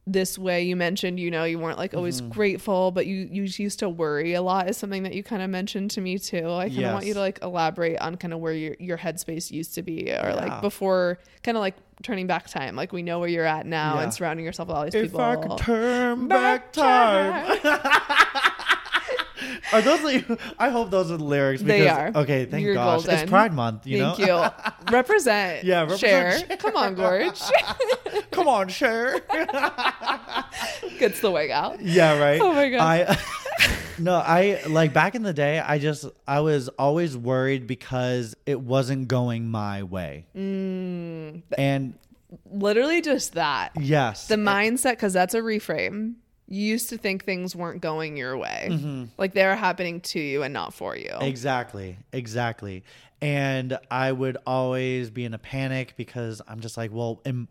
[0.07, 0.63] this way.
[0.63, 2.31] You mentioned, you know, you weren't like always Mm-hmm.
[2.31, 4.67] grateful, but you you used to worry a lot.
[4.69, 6.49] Is something that you kind of mentioned to me too.
[6.49, 9.51] I kind of want you to like elaborate on kind of where your your headspace
[9.51, 10.33] used to be, or Yeah.
[10.33, 12.75] like before, kind of like turning back time.
[12.75, 14.03] Like we know where you're at now, Yeah.
[14.03, 15.21] and surrounding yourself with all these If people.
[15.21, 18.50] I could turn Back back time.
[19.73, 19.99] Are those?
[20.01, 21.61] the- I hope those are the lyrics.
[21.61, 22.11] Because, They are.
[22.15, 23.03] Okay, thank You're gosh.
[23.03, 23.19] golden.
[23.19, 23.87] It's Pride Month.
[23.87, 24.49] You Thank know.
[24.49, 24.53] Thank
[24.87, 24.91] you.
[24.91, 25.63] Represent.
[25.63, 26.57] Yeah, represent, Share.
[26.57, 27.39] Come on, Gorge.
[28.31, 29.19] Come on, Cher.
[30.99, 31.81] Gets the wig out.
[31.81, 32.41] yeah, right.
[32.41, 32.81] Oh my God.
[32.81, 33.17] I
[33.99, 35.59] no, I like back in the day.
[35.59, 40.25] I just I was always worried because it wasn't going my way.
[40.35, 41.43] Mm.
[41.57, 41.93] And
[42.49, 43.71] Literally just that.
[43.79, 46.15] yes, the mindset because that's a reframe
[46.53, 49.03] you used to think things weren't going your way Mm-hmm.
[49.17, 52.83] like they're happening to you and not for you Exactly, exactly.
[53.21, 57.47] And I would always be in a panic because I'm just like, well, am,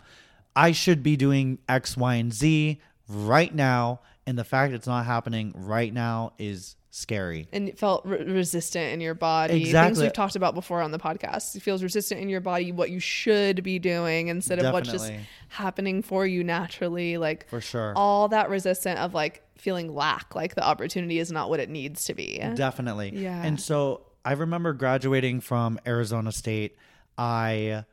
[0.56, 4.00] I should be doing X, Y, and Z right now.
[4.26, 7.48] And the fact it's not happening right now is scary.
[7.52, 10.90] and it felt re- resistant in your body exactly things we've talked about before on
[10.90, 14.72] the podcast it feels resistant in your body what you should be doing instead of
[14.72, 15.12] what's just
[15.48, 17.92] happening for you naturally like For sure.
[17.94, 22.04] all that resistant of like feeling lack like the opportunity is not what it needs
[22.04, 23.12] to be Definitely.
[23.14, 23.40] Yeah.
[23.42, 26.76] And so I remember graduating from Arizona State.
[27.16, 27.84] I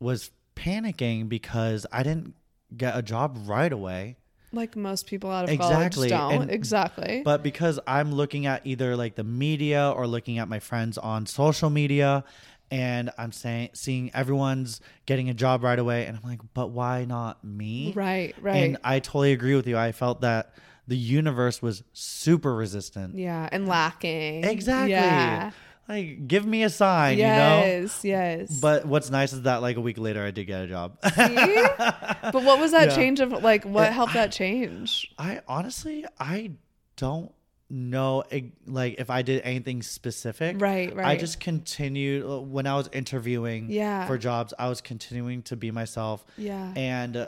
[0.00, 2.34] was panicking because I didn't
[2.76, 4.16] get a job right away.
[4.52, 8.66] Like most people out of Exactly, college don't and- exactly But because I'm looking at
[8.66, 12.24] either like the media or looking at my friends on social media
[12.70, 17.04] and I'm saying seeing everyone's getting a job right away and I'm like, but why
[17.04, 17.92] not me?
[17.94, 19.76] right right And I totally agree with you.
[19.76, 20.54] I felt that
[20.88, 23.16] the universe was super resistant.
[23.16, 24.90] yeah and lacking Exactly.
[24.92, 25.50] yeah
[25.88, 27.28] Like give me a sign, you know?
[27.28, 30.66] yes yes But what's nice is that like a week later I did get a
[30.68, 30.96] job.
[31.14, 31.34] See?
[31.76, 32.94] but what was that Yeah.
[32.96, 36.52] change of like what helped that change I honestly I
[36.96, 37.32] don't
[37.68, 38.22] know
[38.66, 40.60] like if I did anything specific.
[40.60, 44.06] Right, right I just continued uh, when I was interviewing Yeah.
[44.06, 44.54] for jobs.
[44.58, 46.24] I was continuing to be myself.
[46.36, 46.72] Yeah.
[46.76, 47.26] And uh,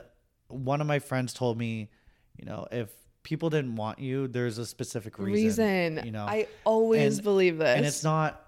[0.48, 1.88] one of my friends told me,
[2.36, 2.90] you know, if
[3.22, 5.94] people didn't want you, there's a specific reason.
[5.96, 8.43] reason You know, i always And- believe this and it's not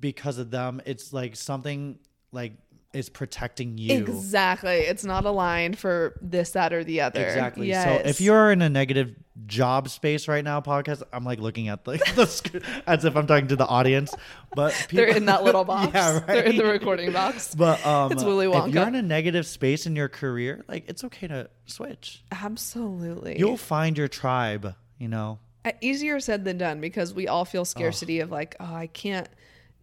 [0.00, 0.80] because of them.
[0.86, 1.98] It's like something
[2.32, 2.52] like
[2.92, 3.92] is protecting you.
[3.92, 7.66] exactly it's not aligned for this that or the other Exactly.
[7.66, 7.84] yes.
[7.84, 11.84] So if you're in a negative job space right now, podcast, I'm like looking at
[11.84, 12.54] the, the sc-
[12.86, 14.14] as if I'm talking to the audience,
[14.54, 16.26] but they're in that little box yeah, right.
[16.26, 19.86] they're in the recording box But um, It's Willy if you're in a negative space
[19.86, 22.22] in your career, like it's okay to switch.
[22.30, 24.76] absolutely You'll find your tribe.
[24.98, 25.40] You know.
[25.64, 29.28] Uh, easier said than done because we all feel scarcity of like oh i can't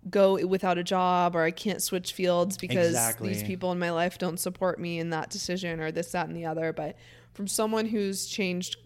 [0.09, 3.27] go without a job or i can't switch fields because Exactly.
[3.29, 6.35] these people in my life don't support me in that decision or this that and
[6.35, 6.95] the other but
[7.33, 8.77] from someone who's changed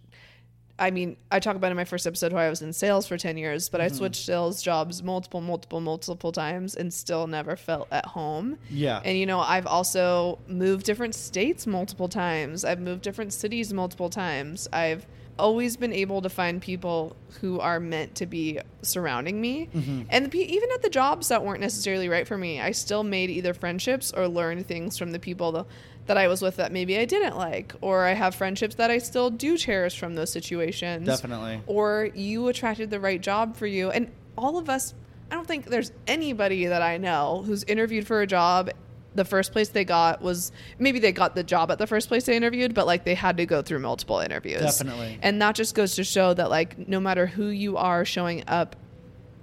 [0.77, 3.17] I mean, I talk about in my first episode how I was in sales for
[3.17, 3.95] 10 years, but I Mm-hmm.
[3.95, 8.57] switched sales jobs multiple, multiple, multiple times and still never felt at home.
[8.69, 8.99] Yeah.
[9.05, 12.65] And, you know, I've also moved different states multiple times.
[12.65, 14.67] I've moved different cities multiple times.
[14.73, 15.05] I've
[15.37, 19.69] always been able to find people who are meant to be surrounding me.
[19.73, 20.03] Mm-hmm.
[20.09, 23.29] And the, even at the jobs that weren't necessarily right for me, I still made
[23.29, 25.65] either friendships or learned things from the people tha-
[26.05, 27.73] that I was with that maybe I didn't like.
[27.81, 31.05] Or I have friendships that I still do cherish from those situations.
[31.05, 31.61] Definitely.
[31.67, 33.89] Or you attracted the right job for you.
[33.91, 34.93] And all of us,
[35.31, 38.69] I don't think there's anybody that I know who's interviewed for a job.
[39.15, 42.25] The first place they got was maybe they got the job at the first place
[42.25, 44.61] they interviewed, but like they had to go through multiple interviews.
[44.61, 45.19] Definitely.
[45.21, 48.75] And that just goes to show that like no matter who you are showing up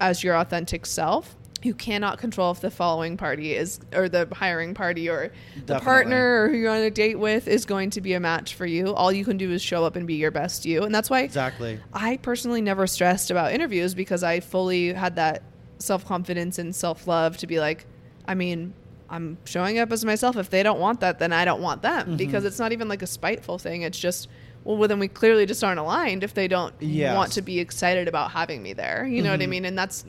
[0.00, 4.74] as your authentic self, you cannot control if the following party is or the hiring
[4.74, 5.32] party or
[5.66, 8.54] the partner or who you're on a date with is going to be a match
[8.54, 8.92] for you.
[8.94, 10.82] All you can do is show up and be your best you.
[10.82, 11.78] And that's why Exactly.
[11.92, 15.42] I personally never stressed about interviews because I fully had that
[15.78, 17.86] self confidence and self love to be like,
[18.26, 18.74] I mean,
[19.12, 20.36] I'm showing up as myself.
[20.36, 22.16] If they don't want that, then I don't want them Mm-hmm.
[22.16, 23.82] because it's not even like a spiteful thing.
[23.82, 24.26] It's just,
[24.64, 27.14] well, well, then we clearly just aren't aligned if they don't Yes.
[27.14, 29.06] want to be excited about having me there.
[29.06, 29.50] You know what I Mhm.
[29.50, 29.64] mean?
[29.66, 30.04] And that's,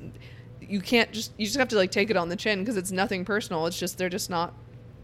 [0.62, 2.92] you can't just, you just have to like take it on the chin because it's
[2.92, 3.68] nothing personal.
[3.68, 4.54] It's just, they're just not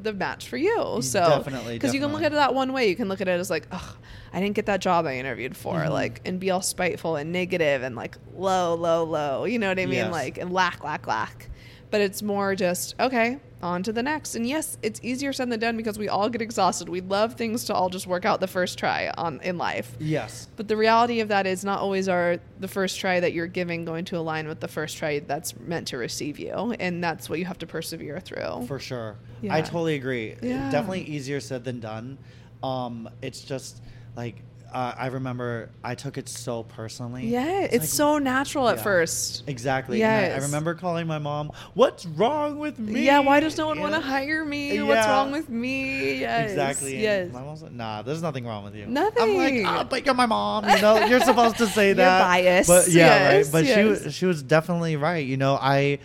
[0.01, 1.01] the match for you.
[1.01, 2.87] So, Definitely, because you can look at it that one way.
[2.87, 3.97] You can look at it as like, oh,
[4.31, 5.89] I didn't get that job I interviewed for, Mhm.
[5.89, 9.43] like, and be all spiteful and negative and like low, low, low.
[9.43, 9.95] You know what I mean?
[9.95, 10.11] Yes.
[10.13, 11.49] Like, and lack, lack, lack.
[11.91, 14.35] But it's more just okay, on to the next.
[14.35, 16.89] And yes, it's easier said than done because we all get exhausted.
[16.89, 19.95] We love things to all just work out the first try on in life.
[19.99, 20.47] Yes.
[20.55, 23.85] But the reality of that is not always are the first try that you're giving
[23.85, 27.39] going to align with the first try that's meant to receive you, and that's what
[27.39, 28.65] you have to persevere through.
[28.67, 29.17] For sure.
[29.41, 29.55] Yeah.
[29.55, 30.35] I totally agree.
[30.41, 30.69] Yeah.
[30.71, 32.17] Definitely easier said than done.
[32.63, 33.81] Um, it's just
[34.15, 34.35] like
[34.73, 37.27] uh, I remember I took it so personally.
[37.27, 38.83] yeah, it's, like- so natural at Yeah.
[38.83, 39.43] first.
[39.47, 40.03] Exactly.
[40.03, 43.67] And I, I remember calling my mom, "What's wrong with me?" Yeah, why does no
[43.67, 44.81] one want to hire me?
[44.81, 46.19] What's wrong with me?
[46.21, 46.51] Yes.
[46.51, 46.93] Exactly.
[46.93, 47.33] And Yes.
[47.33, 50.15] My mom's like, "Nah, there's nothing wrong with you." Nothing." I'm like, "Ah, but you're
[50.15, 50.67] my mom.
[50.69, 52.67] You know, you're supposed to say that." You're that." biased.
[52.69, 53.51] But yeah, Yes, right.
[53.51, 54.03] But she yes.
[54.05, 55.25] was she was definitely right.
[55.25, 55.99] You know, I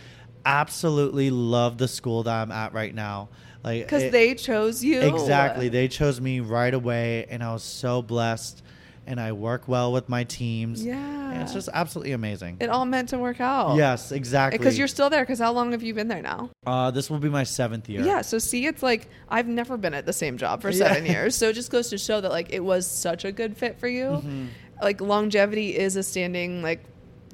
[0.46, 3.28] absolutely love the school that I'm at right now.
[3.64, 5.00] Like Because they chose you.
[5.00, 5.68] Exactly.
[5.68, 8.62] They chose me right away, and I was so blessed.
[9.06, 10.82] And I work well with my teams.
[10.82, 10.96] Yeah.
[11.32, 12.56] And it's just absolutely amazing.
[12.58, 13.76] It all meant to work out.
[13.76, 14.56] Yes, exactly.
[14.56, 15.20] Because you're still there.
[15.20, 16.48] Because how long have you been there now?
[16.66, 18.00] Uh, this will be my seventh year.
[18.02, 18.22] Yeah.
[18.22, 20.88] So see, it's like I've never been at the same job for Yeah.
[20.88, 21.34] seven years.
[21.36, 23.88] So it just goes to show that like it was such a good fit for
[23.88, 24.04] you.
[24.24, 24.46] Mhm.
[24.82, 26.82] Like longevity is a standing like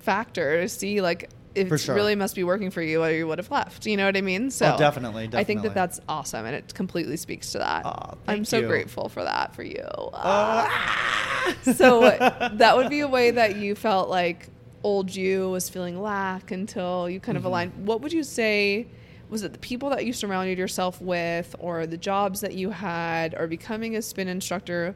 [0.01, 1.95] factor to see like it sure.
[1.95, 3.87] really must be working for you or you would have left.
[3.87, 4.51] You know what I mean?
[4.51, 7.85] So Oh, definitely, I think that that's awesome and it completely speaks to that.
[7.85, 8.67] Aw, I'm so you.
[8.69, 9.83] grateful for that for you.
[10.13, 10.69] Uh,
[11.75, 12.01] so
[12.53, 14.49] that would be a way that you felt like
[14.83, 17.47] old you was feeling lack until you kind of Mhm.
[17.47, 17.87] aligned.
[17.87, 18.87] What would you say?
[19.29, 23.35] Was it the people that you surrounded yourself with, or the jobs that you had,
[23.39, 24.95] or becoming a spin instructor?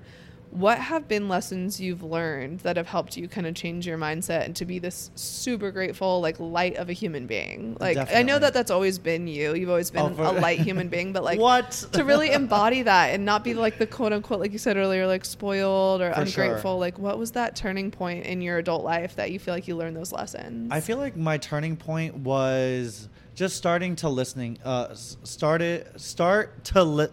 [0.55, 4.45] What have been lessons you've learned that have helped you kind of change your mindset
[4.45, 7.77] and to be this super grateful, like light of a human being?
[7.81, 9.55] Like I know that that's always been you.
[9.57, 13.07] You've always been Oh, a light human being, but like what to really embody that
[13.15, 16.25] and not be like the quote unquote, like you said earlier, like spoiled or For
[16.25, 16.45] sure.
[16.45, 16.79] ungrateful.
[16.79, 19.75] Like, what was that turning point in your adult life that you feel like you
[19.75, 20.69] learned those lessons?
[20.71, 24.59] I feel like my turning point was just starting to listening.
[24.65, 27.09] Uh, started start to li-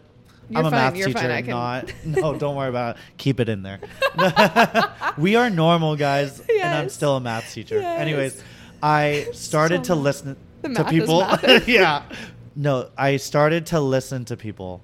[0.51, 1.93] You're I'm a fine, math teacher, fine, can- not.
[2.05, 3.01] No, don't worry about it.
[3.17, 3.79] Keep it in there.
[5.17, 7.79] we are normal guys, and I'm still a math teacher.
[7.79, 7.99] Yes.
[7.99, 8.43] Anyways,
[8.83, 10.37] I started So to listen
[10.75, 11.19] to people.
[11.65, 12.03] yeah.
[12.55, 14.81] No, I started to listen to people.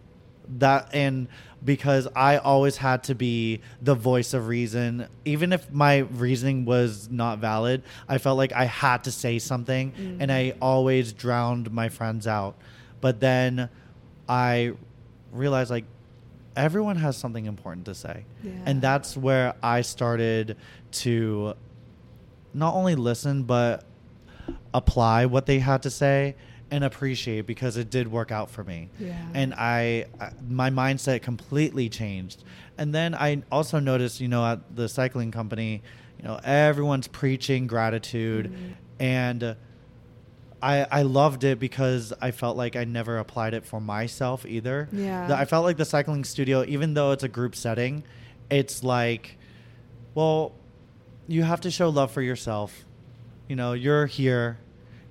[0.59, 1.27] That and
[1.65, 7.09] because I always had to be the voice of reason, even if my reasoning was
[7.11, 10.17] not valid, I felt like I had to say something, Mm.
[10.21, 12.55] and I always drowned my friends out.
[13.01, 13.69] But then
[14.29, 14.73] I
[15.31, 15.85] realized like
[16.55, 18.51] everyone has something important to say, Yeah.
[18.65, 20.57] and that's where I started
[21.03, 21.53] to
[22.53, 23.83] not only listen but
[24.73, 26.35] apply what they had to say
[26.71, 29.15] and appreciate because it did work out for me Yeah.
[29.33, 30.05] and I,
[30.49, 32.43] my mindset completely changed
[32.77, 35.81] and then i also noticed you know at the cycling company
[36.19, 38.73] you know everyone's preaching gratitude Mhm.
[38.99, 39.55] and
[40.61, 44.89] I, I loved it because I felt like I never applied it for myself either.
[44.91, 45.35] Yeah.
[45.35, 48.03] I felt like the cycling studio, even though it's a group setting,
[48.49, 49.37] it's like,
[50.15, 50.53] well,
[51.27, 52.85] you have to show love for yourself.
[53.47, 54.57] You know, you're here,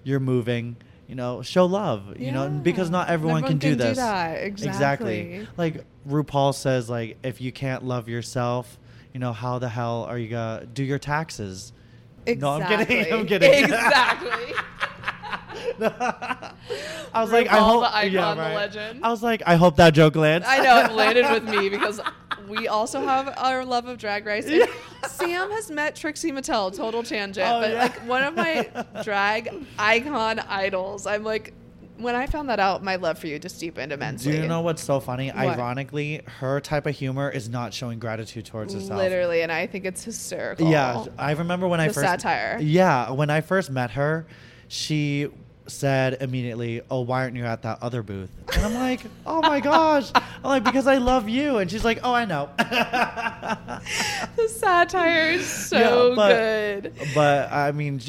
[0.03, 0.77] you're moving.
[1.07, 2.19] You know, show love.
[2.19, 3.99] You know, because not everyone, Everyone can, do can do this.
[3.99, 4.43] that.
[4.43, 5.47] Exactly.
[5.57, 8.77] Like RuPaul says, like if you can't love yourself,
[9.15, 11.73] you know, how the hell are you gonna do your taxes?
[12.27, 12.41] Exactly.
[12.41, 13.13] No, I'm kidding.
[13.21, 13.65] I'm kidding.
[13.65, 14.55] Exactly.
[15.81, 16.53] I
[17.15, 17.83] was like, I hope.
[17.83, 18.55] the icon, yeah, the right.
[18.55, 19.01] legend.
[19.05, 20.47] I was like, I hope that joke lands.
[20.49, 22.01] I know it landed with me because
[22.49, 24.47] we also have our love of drag race.
[24.47, 24.69] And
[25.09, 27.83] Sam has met Trixie Mattel, total tangent, Oh, but yeah.
[27.83, 28.69] like one of my
[29.03, 31.07] drag icon idols.
[31.07, 31.53] I'm like,
[31.99, 34.33] when I found that out, my love for you just deepened immensely.
[34.33, 35.29] Do you know what's so funny?
[35.31, 35.37] What?
[35.39, 38.99] Ironically, her type of humor is not showing gratitude towards herself.
[38.99, 40.69] Literally, and I think it's hysterical.
[40.71, 42.59] Yeah, I remember when I first satire.
[42.61, 44.27] Yeah, when I first met her,
[44.69, 45.29] she
[45.69, 49.61] said immediately, "Oh, why aren't you at that other booth?" And I'm like, "Oh my
[49.61, 55.31] gosh!" I'm like, "Because I love you," and she's like, "Oh, I know." the satire
[55.33, 56.29] is so Yeah, but-
[56.83, 56.93] good.
[57.15, 58.01] but I mean,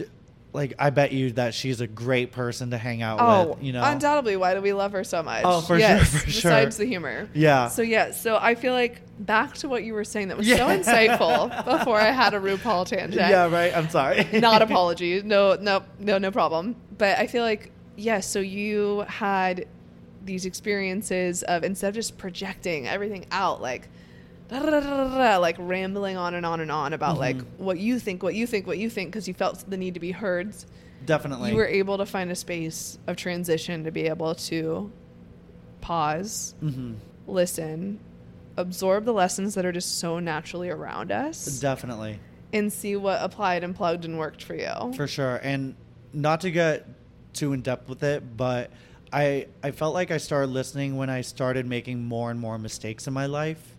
[0.54, 3.64] like, I bet you that she's a great person to hang out Oh, with.
[3.64, 4.38] You know, undoubtedly.
[4.38, 5.42] Why do we love her so much?
[5.46, 6.52] Oh, for sure, yes, for sure.
[6.52, 7.30] Besides the humor.
[7.34, 7.68] Yeah.
[7.70, 8.12] So yeah.
[8.12, 10.58] So I feel like back to what you were saying that was Yeah.
[10.58, 13.16] so insightful before I had a RuPaul tangent.
[13.16, 13.76] yeah, right.
[13.76, 14.28] I'm sorry.
[14.34, 15.22] Not apology.
[15.24, 16.76] No, no, no, no problem.
[16.98, 18.28] But I feel like yes.
[18.28, 19.68] so you had
[20.24, 23.88] these experiences of instead of just projecting everything out like.
[24.50, 27.64] da, da, da, like rambling on and on and on about like Mm-hmm.
[27.66, 30.00] what you think, what you think, what you think, because you felt the need to
[30.00, 30.54] be heard
[31.06, 31.52] Definitely.
[31.52, 34.92] you were able to find a space of transition to be able to
[35.82, 36.94] pause, hmm
[37.28, 38.00] listen,
[38.58, 42.20] absorb the lessons that are just so naturally around us, Definitely.
[42.52, 44.94] and see what applied and plugged and worked for you.
[44.96, 45.40] For sure.
[45.44, 45.76] And
[46.14, 46.88] not to get
[47.34, 48.72] too in depth with it, but
[49.14, 53.08] I I felt like I started listening when I started making more and more mistakes
[53.08, 53.76] in my life.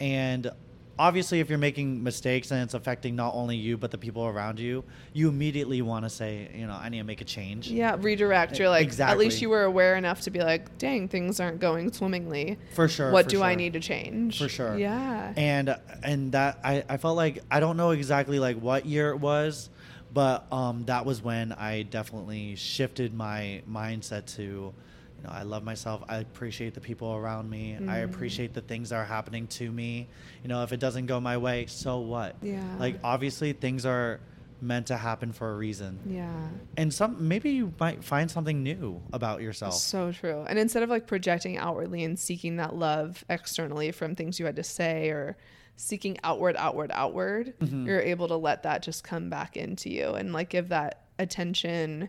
[0.00, 0.50] And
[0.98, 4.58] obviously if you're making mistakes and it's affecting not only you but the people around
[4.58, 7.70] you, you immediately want to say, you know, I need to make a change.
[7.70, 8.58] yeah, redirect.
[8.58, 11.92] You're like, at least you were aware enough to be like, dang, things aren't going
[11.92, 12.58] swimmingly.
[12.74, 13.10] For sure.
[13.10, 14.38] what for do I need to change?
[14.38, 14.78] For sure.
[14.78, 15.32] Yeah.
[15.36, 19.18] and and that I, I felt like I don't know exactly like what year it
[19.18, 19.70] was,
[20.12, 24.74] but um, that was when I definitely shifted my mindset to,
[25.22, 26.02] you know, I love myself.
[26.08, 27.76] I appreciate the people around me.
[27.76, 28.04] I Mhm.
[28.04, 30.08] appreciate the things that are happening to me.
[30.42, 32.36] You know, if it doesn't go my way, so what?
[32.42, 32.76] Yeah.
[32.78, 34.20] Like obviously things are
[34.60, 35.98] meant to happen for a reason.
[36.06, 36.48] yeah.
[36.76, 39.74] And some maybe you might find something new about yourself.
[39.74, 40.44] So true.
[40.48, 44.54] And instead of like projecting outwardly and seeking that love externally from things you had
[44.56, 45.36] to say or
[45.74, 47.86] seeking outward, outward, outward, Mhm.
[47.86, 52.08] you're able to let that just come back into you and like give that attention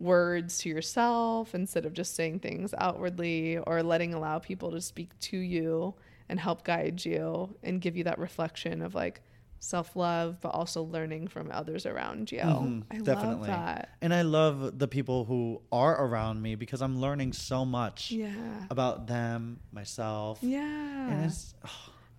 [0.00, 5.10] words to yourself instead of just saying things outwardly or letting allow people to speak
[5.20, 5.94] to you
[6.28, 9.20] and help guide you and give you that reflection of like
[9.62, 12.38] self-love but also learning from others around you.
[12.38, 13.48] Mhm, I love definitely.
[13.48, 13.90] that.
[14.00, 18.32] And I love the people who are around me because I'm learning so much Yeah.
[18.70, 20.38] about them, myself.
[20.42, 21.10] Yeah.
[21.10, 21.54] And it's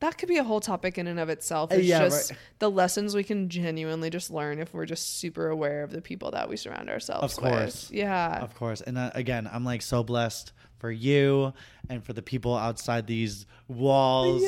[0.01, 1.71] That could be a whole topic in and of itself.
[1.71, 2.39] Uh, It's yeah, just right.
[2.59, 6.31] the lessons we can genuinely just learn if we're just super aware of the people
[6.31, 7.51] that we surround ourselves Of with.
[7.53, 7.89] course.
[7.91, 8.39] Yeah.
[8.43, 8.81] of course.
[8.81, 11.53] And uh, again, I'm like so blessed for you
[11.89, 14.43] and for the people outside these walls,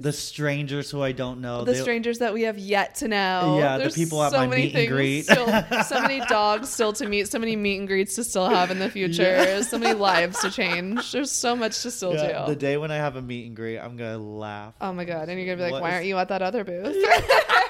[0.00, 1.64] The strangers who I don't know.
[1.64, 3.56] the They- strangers that we have yet to know.
[3.58, 5.22] Yeah, the There's people at so my many meet and greet.
[5.24, 5.46] Still,
[5.84, 8.78] so many dogs still to meet, so many meet and greets to still have in
[8.78, 9.60] the future, Yeah.
[9.62, 11.12] so many lives to change.
[11.12, 12.52] There's so much to still Yeah, do.
[12.52, 14.74] the day when I have a meet and greet, I'm gonna laugh.
[14.80, 15.28] oh my god!
[15.28, 16.96] And you're gonna be like, What "Why is- aren't you at that other booth?"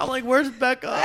[0.00, 1.04] I'm like, where's Becca?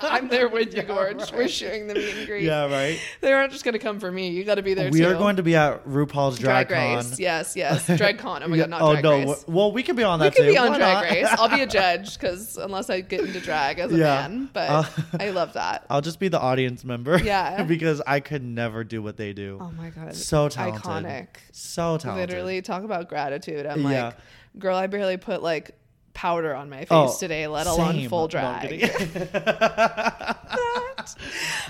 [0.02, 1.32] I'm there with you, Yeah, Gorge.
[1.32, 2.44] We're sharing the meet and greet.
[2.44, 2.98] yeah, right.
[3.20, 4.30] They aren't just gonna come for me.
[4.30, 4.92] You got to be there too.
[4.94, 5.08] We too.
[5.08, 7.06] are going to be at RuPaul's Drag, Drag, Con.
[7.10, 7.18] Race.
[7.18, 7.86] Yes, yes.
[7.98, 8.42] Drag Con.
[8.42, 9.18] Oh my god, not oh Drag no!
[9.32, 9.44] Race.
[9.48, 10.50] Well, we could be on we that could too.
[10.52, 11.02] be on Why Drag not?
[11.04, 11.28] Race.
[11.32, 14.28] I'll be a judge because unless I get into drag as a Yeah.
[14.28, 14.84] man, but Uh,
[15.18, 15.84] I love that.
[15.90, 17.18] I'll just be the audience member.
[17.18, 17.62] Yeah.
[17.64, 19.58] because I could never do what they do.
[19.60, 20.82] Oh my god, So talented.
[20.82, 21.26] iconic.
[21.52, 22.30] So talented.
[22.30, 23.66] Literally, talk about gratitude.
[23.66, 24.04] I'm Yeah.
[24.06, 24.16] like,
[24.58, 25.72] girl, I barely put like
[26.14, 28.80] powder on my oh, face Oh, today, let alone full drag.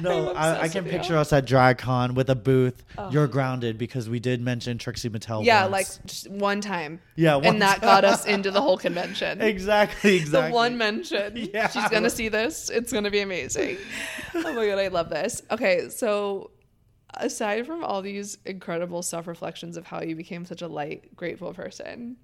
[0.01, 2.83] no, I, I can picture us at DragCon with a booth.
[2.99, 3.11] Oh.
[3.11, 5.45] You're grounded because we did mention Trixie Mattel.
[5.45, 5.73] yeah, once.
[5.73, 7.89] like just one time, yeah, one and that time.
[7.89, 9.41] got us into the whole convention.
[9.41, 10.51] exactly, exactly.
[10.51, 11.37] The one mention.
[11.37, 11.69] Yeah.
[11.69, 12.71] She's gonna see this.
[12.71, 13.79] It's gonna be amazing.
[14.35, 15.43] oh my god, I love this.
[15.51, 16.51] Okay, so
[17.15, 21.53] aside from all these incredible self reflections of how you became such a light, grateful
[21.53, 22.17] person,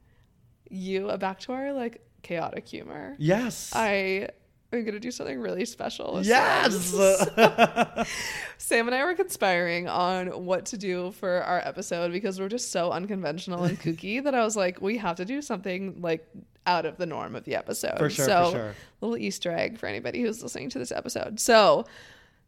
[0.71, 3.15] you uh, back to our like chaotic humor.
[3.19, 3.73] Yes.
[3.75, 4.29] I
[4.73, 6.21] am gonna do something really special.
[6.23, 6.75] yes.
[6.75, 8.05] Sam.
[8.59, 12.73] Sam and I were conspiring on what to do for our episode because we're just
[12.73, 16.27] so unconventional and kooky that I was like, we have to do something like
[16.67, 17.97] out of the norm of the episode.
[17.99, 18.75] For sure, for So, sure.
[19.01, 21.39] little Easter egg for anybody who's listening to this episode.
[21.39, 21.85] So,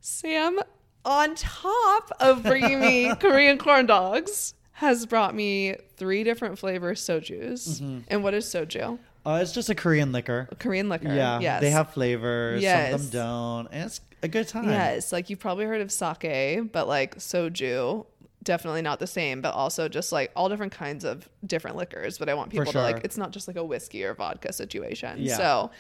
[0.01, 0.59] Sam,
[1.05, 7.81] on top of bringing me Korean corn dogs, has brought me three different flavor soju's.
[7.81, 7.99] Mm-hmm.
[8.09, 8.97] And what is soju?
[9.27, 10.49] Uh, it's just a Korean liquor.
[10.53, 11.13] A Korean liquor.
[11.13, 11.61] Yeah, Yes.
[11.61, 12.61] they have flavors.
[12.61, 12.95] Some Yes.
[12.95, 14.69] of them don't, and it's a good time.
[14.69, 18.07] Yes, like you've probably heard of sake, but like soju,
[18.45, 22.17] definitely not the same, but also just like all different kinds of different liquors.
[22.17, 25.17] But I want people to like it's not just like a whiskey or vodka situation.
[25.19, 25.37] Yeah.
[25.37, 25.71] So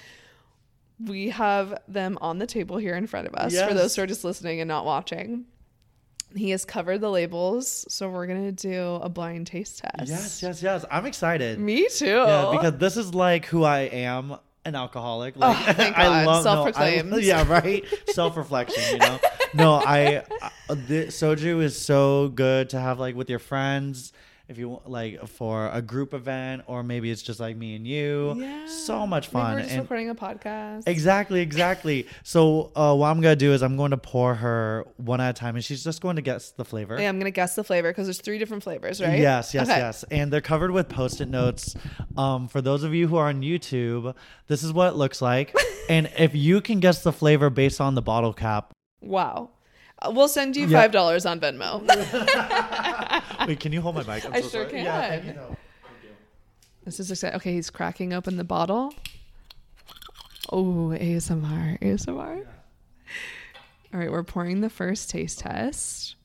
[1.06, 4.06] we have them on the table here in front of us for those who are
[4.08, 5.44] just listening and not watching.
[6.36, 10.08] He has covered the labels, so we're gonna do a blind taste test.
[10.10, 10.84] Yes, yes, yes.
[10.90, 11.58] I'm excited.
[11.58, 12.06] Me too.
[12.06, 15.36] Yeah, because this is like who I am, an alcoholic.
[15.36, 16.26] Like Oh, thank I God.
[16.26, 17.22] love no, I- Self-proclaimed.
[17.24, 17.84] yeah, right.
[18.08, 18.82] Self reflection.
[18.92, 19.18] You know.
[19.54, 24.12] No, I uh, the soju is so good to have like with your friends.
[24.48, 27.86] If you want, like for a group event, or maybe it's just like me and
[27.86, 28.34] you.
[28.38, 28.66] Yeah.
[28.66, 29.54] So much Maybe fun.
[29.56, 30.84] we're just and recording a podcast.
[30.86, 32.06] Exactly, exactly.
[32.22, 35.32] So uh, what I'm gonna do is I'm going to pour her one at a
[35.34, 36.98] time, and she's just going to guess the flavor.
[36.98, 39.18] Yeah, I'm gonna guess the flavor because there's three different flavors, right?
[39.18, 39.78] Yes, yes, Okay.
[39.78, 40.02] yes.
[40.10, 41.76] And they're covered with post-it notes.
[42.16, 44.14] Um, for those of you who are on YouTube,
[44.46, 45.54] this is what it looks like.
[45.90, 49.50] and if you can guess the flavor based on the bottle cap, Wow.
[50.00, 51.82] Uh, We'll send you five dollars on Venmo.
[53.48, 54.24] wait, can you hold my mic?
[54.26, 54.82] I'm I so sure sorry.
[54.82, 55.30] Yeah, thank can.
[55.30, 55.36] you.
[55.36, 55.56] No.
[56.84, 57.36] this is exciting.
[57.36, 58.94] Okay, he's cracking open the bottle.
[60.50, 62.46] Oh, ASMR, ASMR.
[63.92, 66.16] All right, we're pouring the first taste test.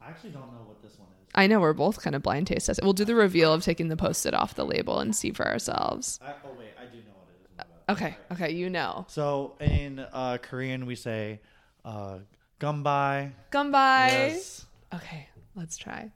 [0.00, 1.26] I actually don't know what this one is.
[1.34, 2.80] I know we're both kind of blind taste test.
[2.82, 6.18] We'll do the reveal of taking the post-it off the label and see for ourselves.
[6.22, 7.96] I, oh wait, I do know what it is.
[7.96, 9.04] Okay, okay, you know.
[9.08, 11.40] So in uh, Korean we say
[11.84, 12.18] uh,
[12.60, 14.08] "gumbai." Gumbai.
[14.08, 14.66] Yes.
[14.94, 16.10] Okay, let's try.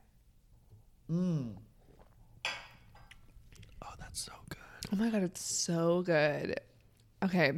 [1.10, 1.54] Mm.
[2.46, 4.58] Oh, that's so good.
[4.92, 6.60] Oh my god, it's so good.
[7.22, 7.52] Okay.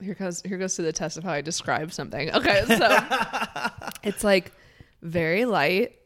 [0.00, 2.34] Here goes here goes to the test of how I describe something.
[2.34, 2.98] Okay, so
[4.02, 4.52] it's like
[5.00, 5.96] very light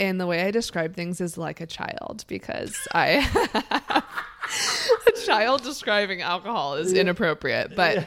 [0.00, 4.02] and the way I describe things is like a child because I
[5.06, 7.76] a child describing alcohol is inappropriate.
[7.76, 8.06] But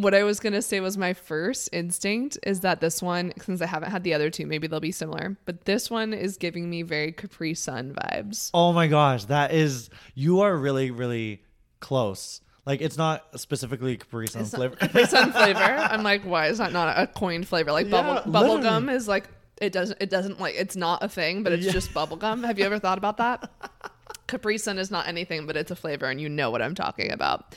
[0.00, 3.66] what I was gonna say was my first instinct is that this one, since I
[3.66, 5.36] haven't had the other two, maybe they'll be similar.
[5.44, 8.50] But this one is giving me very Capri Sun vibes.
[8.54, 11.42] Oh my gosh, that is you are really really
[11.80, 12.40] close.
[12.66, 14.76] Like it's not specifically Capri Sun It's flavor.
[14.76, 15.58] Capri Sun flavor.
[15.58, 17.72] I'm like, why is that not a coined flavor?
[17.72, 18.62] Like Yeah, bubble bubble literally.
[18.62, 19.24] gum is like
[19.60, 21.72] it doesn't it doesn't like it's not a thing, but it's Yeah.
[21.72, 22.42] just bubble gum.
[22.44, 23.50] Have you ever thought about that?
[24.28, 27.10] Capri Sun is not anything, but it's a flavor, and you know what I'm talking
[27.10, 27.54] about.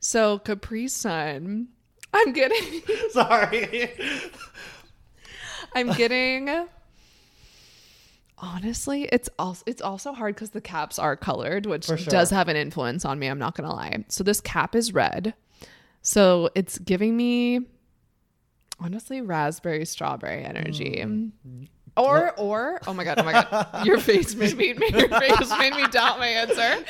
[0.00, 1.68] So Capri Sun,
[2.12, 3.90] I'm getting Sorry.
[5.74, 6.66] I'm getting.
[8.38, 11.96] Honestly, it's also it's also hard because the caps are colored, which sure.
[11.96, 13.28] does have an influence on me.
[13.28, 14.04] I'm not gonna lie.
[14.08, 15.34] So this cap is red,
[16.02, 17.60] so it's giving me
[18.78, 21.00] honestly raspberry strawberry energy.
[21.00, 21.64] Hmm.
[21.96, 25.74] Or or oh my god oh my god your face made me your face made
[25.74, 26.84] me doubt my answer.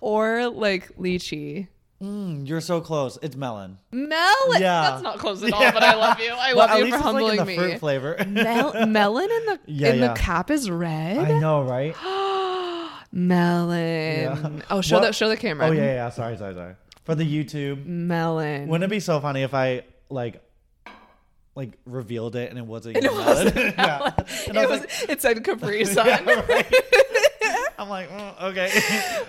[0.00, 1.66] Or like lychee.
[2.02, 3.18] Mm, you're so close.
[3.22, 3.78] It's melon.
[3.90, 4.60] Melon.
[4.60, 4.82] Yeah.
[4.90, 6.30] That's not close at all, but I love you.
[6.30, 7.56] I Well, love you for humbling like me.
[7.56, 8.16] fruit flavor.
[8.28, 10.08] Mel- melon in the Yeah, in yeah.
[10.12, 11.16] the cap is red.
[11.18, 11.96] I know, right?
[13.12, 13.78] melon.
[13.78, 14.50] Yeah.
[14.70, 15.68] Oh, show What- the show the camera.
[15.68, 16.10] Oh yeah, yeah.
[16.10, 16.74] Sorry, sorry, sorry.
[17.04, 18.68] For the YouTube, melon.
[18.68, 20.42] wouldn't it be so funny if I like,
[21.54, 23.26] like revealed it and it wasn't it even melon?
[23.44, 23.72] wasn't yeah.
[23.86, 24.12] melon.
[24.48, 25.00] And I It was was.
[25.00, 26.06] like, it said Capri Sun.
[26.06, 26.74] Yeah, right.
[27.86, 28.66] I'm like, mm, okay.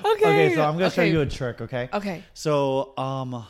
[0.03, 1.11] Okay, so I'm gonna show okay.
[1.11, 1.61] you a trick.
[1.61, 1.89] Okay.
[1.93, 2.23] okay.
[2.33, 3.45] So, um,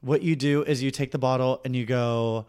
[0.00, 2.46] what you do is you take the bottle and you go,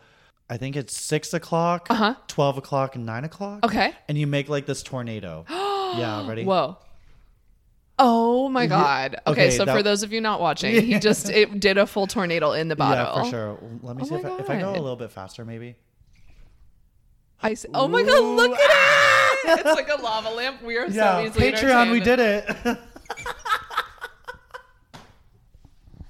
[0.49, 2.15] I think it's six o'clock, Uh-huh.
[2.27, 3.63] twelve o'clock, and nine o'clock.
[3.63, 3.93] Okay.
[4.07, 5.45] And you make like this tornado.
[5.49, 6.43] yeah, ready?
[6.43, 6.77] Whoa.
[7.97, 9.15] Oh my god.
[9.25, 11.86] Okay, okay, so that- for those of you not watching, he just it did a
[11.88, 13.15] full tornado in the bottle.
[13.15, 13.59] Yeah, for sure.
[13.81, 14.81] Let me Oh see if I, if I go a God.
[14.81, 15.75] little bit faster, maybe.
[17.41, 19.04] I I s- oh my god, look at it!
[19.47, 20.61] It's like a lava lamp.
[20.63, 22.45] We are so Yeah, easily Patreon, we did it.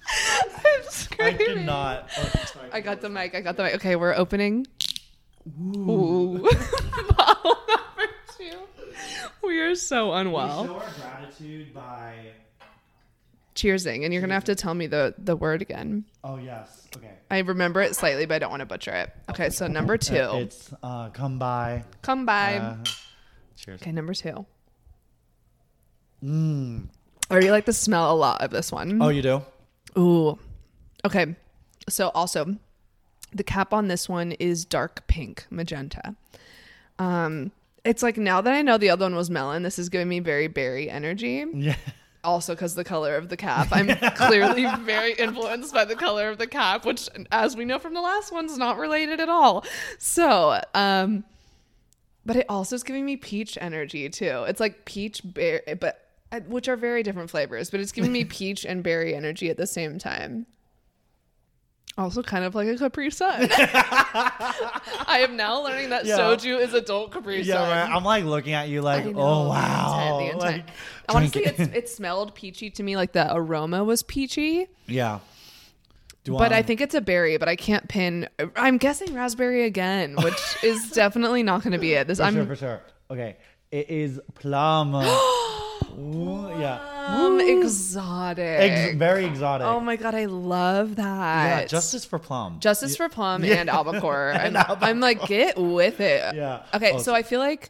[0.08, 1.38] I'm I screaming.
[1.46, 2.10] cannot.
[2.18, 2.70] Oh, sorry.
[2.72, 3.36] I got the mic.
[3.36, 3.76] I got the mic.
[3.76, 4.68] Okay, we're opening.
[5.60, 6.40] Ooh.
[7.18, 8.58] Bottle number two.
[9.44, 10.66] We are so unwell.
[10.66, 12.14] show our gratitude by.
[13.56, 16.04] Cheersing, and you're gonna have to tell me the the word again.
[16.26, 16.88] Oh yes.
[16.98, 17.12] Okay.
[17.32, 19.12] I remember it slightly, but I don't want to butcher it.
[19.30, 20.18] Okay, so number two.
[20.18, 21.86] Uh, it's uh, come by.
[22.02, 22.58] Come by.
[22.58, 22.78] Uh,
[23.66, 23.82] cheers.
[23.82, 24.46] okay, number two.
[26.24, 26.88] Mm.
[27.30, 29.02] I already like the smell a lot of this one.
[29.02, 29.42] Oh, you do?
[29.98, 30.38] Ooh.
[31.04, 31.36] Okay.
[31.90, 32.56] So also,
[33.34, 36.16] the cap on this one is dark pink magenta.
[37.00, 37.52] Um,
[37.84, 40.20] it's like now that I know the other one was melon, this is giving me
[40.20, 41.46] very berry energy.
[41.54, 41.76] Yeah.
[42.24, 46.40] Also, because the color of the cap, I'm clearly very influenced by the color of
[46.40, 49.64] the cap, which, as we know from the last one's not related at all.
[50.00, 51.24] So, um,
[52.26, 54.46] but it also is giving me peach energy too.
[54.48, 56.02] It's like peach berry, but
[56.32, 59.58] uh, which are very different flavors, but it's giving me peach and berry energy at
[59.58, 60.46] the same time.
[61.98, 63.48] Also, kind of like a Capri Sun.
[63.52, 66.18] I am now learning that Yeah.
[66.18, 67.70] soju is adult Capri Yeah, Sun.
[67.70, 67.96] right.
[67.96, 70.30] I'm like looking at you like, know, oh the wow.
[70.34, 70.38] the.
[70.38, 70.66] Like,
[71.08, 71.58] Honestly, it.
[71.74, 72.98] it smelled peachy to me.
[72.98, 75.20] Like the aroma was peachy, yeah.
[76.26, 77.38] Do but I think it's a berry.
[77.38, 78.28] But I can't pin.
[78.56, 82.08] I'm guessing raspberry again, which is definitely not going to be it.
[82.08, 82.82] This for I'm sure, for sure.
[83.10, 83.38] Okay,
[83.72, 84.96] it is plum.
[85.98, 88.40] Ooh, yeah, um exotic.
[88.40, 89.66] Ex- very exotic.
[89.68, 91.62] oh my god, I love that.
[91.62, 92.60] yeah, justice for plum.
[92.60, 94.34] Justice for Plum and Albacore.
[94.36, 96.16] I'm, I'm like, get with it.
[96.36, 96.64] Yeah.
[96.74, 97.70] Okay, Oh, so I feel like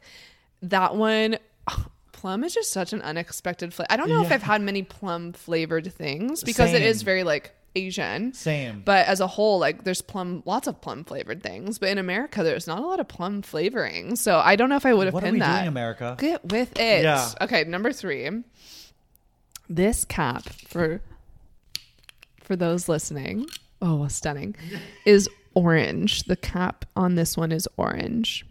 [0.63, 1.37] that one,
[2.13, 3.87] plum is just such an unexpected flavor.
[3.91, 7.53] I don't know if I've had many plum flavored things because it is very like
[7.75, 8.33] Asian.
[8.33, 8.81] Same.
[8.85, 11.77] But as a whole, like there's plum, lots of plum flavored things.
[11.77, 14.15] But in America, there's not a lot of plum flavoring.
[14.15, 15.57] So I don't know if I would have what are pinned we that.
[15.59, 16.15] doing, America?
[16.17, 17.03] Get with it.
[17.03, 17.29] Yeah.
[17.41, 18.29] Okay, number three.
[19.67, 21.01] This cap for
[22.41, 23.47] for those listening,
[23.81, 24.55] oh, stunning,
[25.05, 26.23] is orange.
[26.23, 28.45] The cap on this one is orange.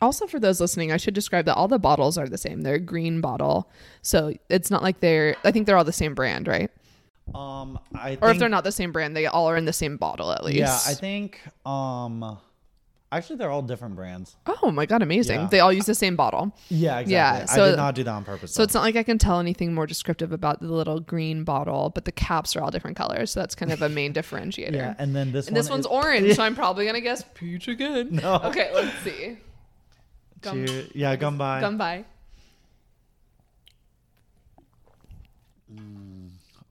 [0.00, 2.60] Also, for those listening, I should describe that all the bottles are the same.
[2.60, 3.70] They're a green bottle,
[4.02, 5.36] so it's not like they're.
[5.42, 6.70] I think they're all the same brand, right?
[7.34, 9.72] Um, I think, Or if they're not the same brand, they all are in the
[9.72, 10.58] same bottle at least.
[10.58, 12.38] yeah, I think um,
[13.12, 14.36] actually they're all different brands.
[14.62, 15.40] Oh my god, amazing!
[15.40, 15.48] Yeah.
[15.48, 16.52] They all use the same bottle.
[16.68, 17.12] Yeah, exactly.
[17.12, 18.52] Yeah, I so- did not do that on purpose.
[18.54, 21.90] So it's not like I can tell anything more descriptive about the little green bottle,
[21.90, 23.32] but the caps are all different colors.
[23.32, 24.72] So that's kind of a main differentiator.
[24.74, 27.24] yeah, and then this And one this one's is- orange, so I'm probably gonna guess
[27.34, 28.10] peach again.
[28.22, 28.36] No.
[28.44, 29.36] Okay, let's see.
[30.42, 30.64] Gum,
[30.94, 31.60] yeah, gum by.
[31.60, 32.04] gum by.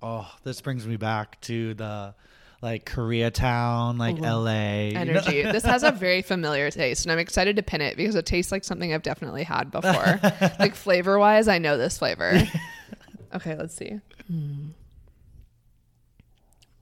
[0.01, 2.13] Oh, this brings me back to the
[2.61, 4.87] like Koreatown, like LA.
[4.87, 5.19] you know?
[5.19, 5.41] Energy.
[5.43, 8.51] this has a very familiar taste, and I'm excited to pin it because it tastes
[8.51, 10.19] like something I've definitely had before.
[10.59, 12.39] like flavor wise, I know this flavor.
[13.35, 13.99] okay, let's see.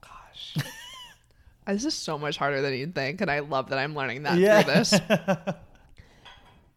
[0.00, 0.56] Gosh.
[1.66, 4.38] This is so much harder than you'd think, and I love that I'm learning that
[4.38, 4.62] Yeah.
[4.62, 4.94] through this.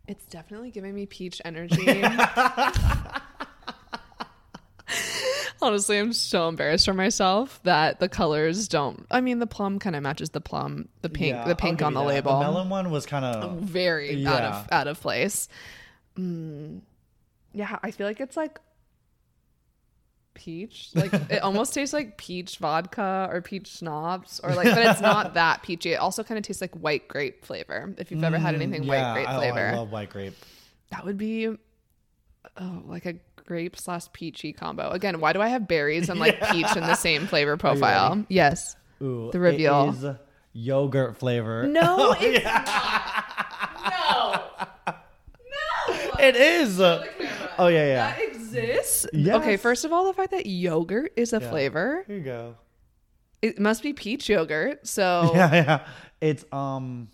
[0.07, 2.01] It's definitely giving me peach energy.
[5.61, 9.05] Honestly, I'm so embarrassed for myself that the colors don't.
[9.09, 11.93] I mean, the plum kind of matches the plum, the pink, Yeah, the pink on
[11.93, 12.07] the that.
[12.07, 12.33] label.
[12.39, 15.49] The melon one was kind of Very out of out of place.
[16.17, 16.81] Mm,
[17.53, 18.59] yeah, I feel like it's like
[20.33, 20.89] peach.
[20.93, 25.33] Like it almost tastes like peach vodka or peach schnapps, or like, but it's not
[25.35, 25.93] that peachy.
[25.93, 27.93] It also kind of tastes like white grape flavor.
[27.97, 30.35] If you've ever had anything Mm, yeah, white grape I, flavor, I love white grape.
[30.91, 31.47] that would be
[32.57, 33.15] oh like a
[33.47, 34.91] grape slash peachy combo.
[34.91, 38.23] Again, why do I have berries and like peach in the same flavor profile?
[38.29, 38.75] Yes.
[39.01, 39.89] Ooh, The reveal.
[39.89, 40.15] It is
[40.53, 41.65] yogurt flavor.
[41.65, 42.67] No, it's not.
[43.89, 44.43] No.
[45.39, 46.19] No.
[46.19, 46.79] It is.
[46.79, 47.95] Oh yeah, yeah.
[48.15, 49.07] That exists.
[49.13, 49.35] Yes.
[49.37, 51.49] Okay, first of all, the fact that yogurt is a Yeah.
[51.49, 52.55] flavor, Here you go.
[53.41, 54.85] it must be peach yogurt.
[54.87, 55.87] So Yeah, yeah.
[56.21, 57.07] It's um.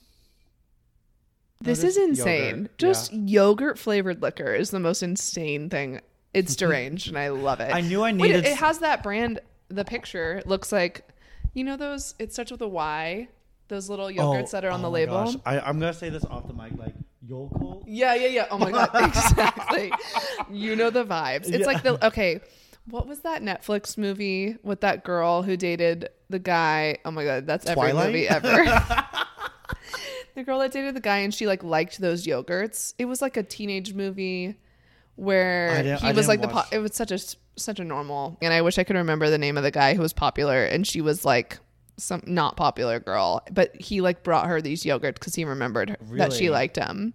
[1.61, 2.55] this is insane.
[2.55, 5.99] yogurt, Just yogurt flavored liquor is the most insane thing.
[6.33, 7.73] It's deranged, and I love it.
[7.73, 8.45] I knew I Wait, needed.
[8.45, 9.39] it has that brand.
[9.69, 11.07] The picture looks like,
[11.53, 12.15] you know, those.
[12.19, 13.27] It starts with a Y.
[13.69, 15.23] Those little oh, yogurts that are on oh the label.
[15.25, 15.35] gosh.
[15.45, 16.93] I, I'm gonna say this off the mic, like
[17.27, 17.83] Yakult.
[17.87, 18.47] Yeah, yeah, yeah.
[18.51, 19.91] Oh my god, exactly.
[20.51, 21.47] you know the vibes.
[21.47, 21.65] It's Yeah.
[21.65, 22.41] like the okay.
[22.85, 26.97] What was that Netflix movie with that girl who dated the guy?
[27.05, 28.49] Oh my god, that's every movie ever.
[30.35, 32.93] the girl that dated the guy and she like liked those yogurts.
[32.97, 34.55] It was like a teenage movie
[35.15, 37.19] where he was like the po- it was such a
[37.55, 40.01] such a normal and I wish I could remember the name of the guy who
[40.01, 41.59] was popular and she was like
[41.97, 45.97] some not popular girl, but he like brought her these yogurts because he remembered her,
[46.17, 47.13] that she liked him.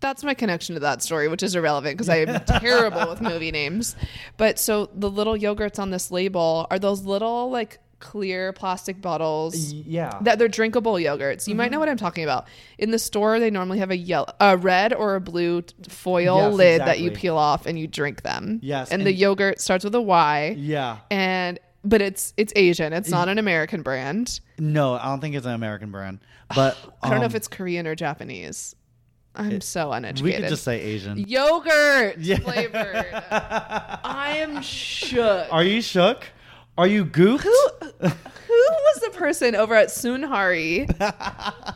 [0.00, 3.50] That's my connection to that story, which is irrelevant because I am terrible with movie
[3.50, 3.96] names.
[4.36, 9.72] But so the little yogurts on this label are those little like clear plastic bottles
[9.72, 10.18] Yeah.
[10.22, 11.46] that they're drinkable yogurts.
[11.48, 11.72] You might Mm-hmm.
[11.72, 12.46] know what I'm talking about.
[12.78, 16.54] In the store, they normally have a yellow, a red or a blue foil Yes,
[16.54, 18.60] lid that you peel off and you drink them.
[18.62, 20.98] Yes, and, the yogurt starts with a Y, yeah.
[21.10, 22.92] and but it's it's Asian.
[22.92, 24.40] It's not an American brand.
[24.58, 26.18] No, I don't think it's an American brand,
[26.54, 28.74] but I don't know if um, it's Korean or Japanese.
[29.38, 30.24] I'm so uneducated.
[30.24, 31.18] We could just say Asian.
[31.18, 32.38] yogurt Yeah.
[32.38, 33.06] flavored.
[33.30, 35.46] I am shook.
[35.52, 36.24] Are you shook?
[36.78, 37.44] Are you goofed?
[37.44, 37.68] Who
[38.00, 38.08] who
[38.48, 40.86] was the person over at Soonhari,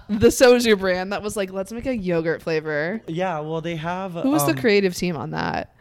[0.09, 3.01] the soju brand, that was like, let's make a yogurt flavor?
[3.07, 3.41] Yeah.
[3.41, 4.13] Well, they have.
[4.13, 5.75] Who was um, the creative team on that?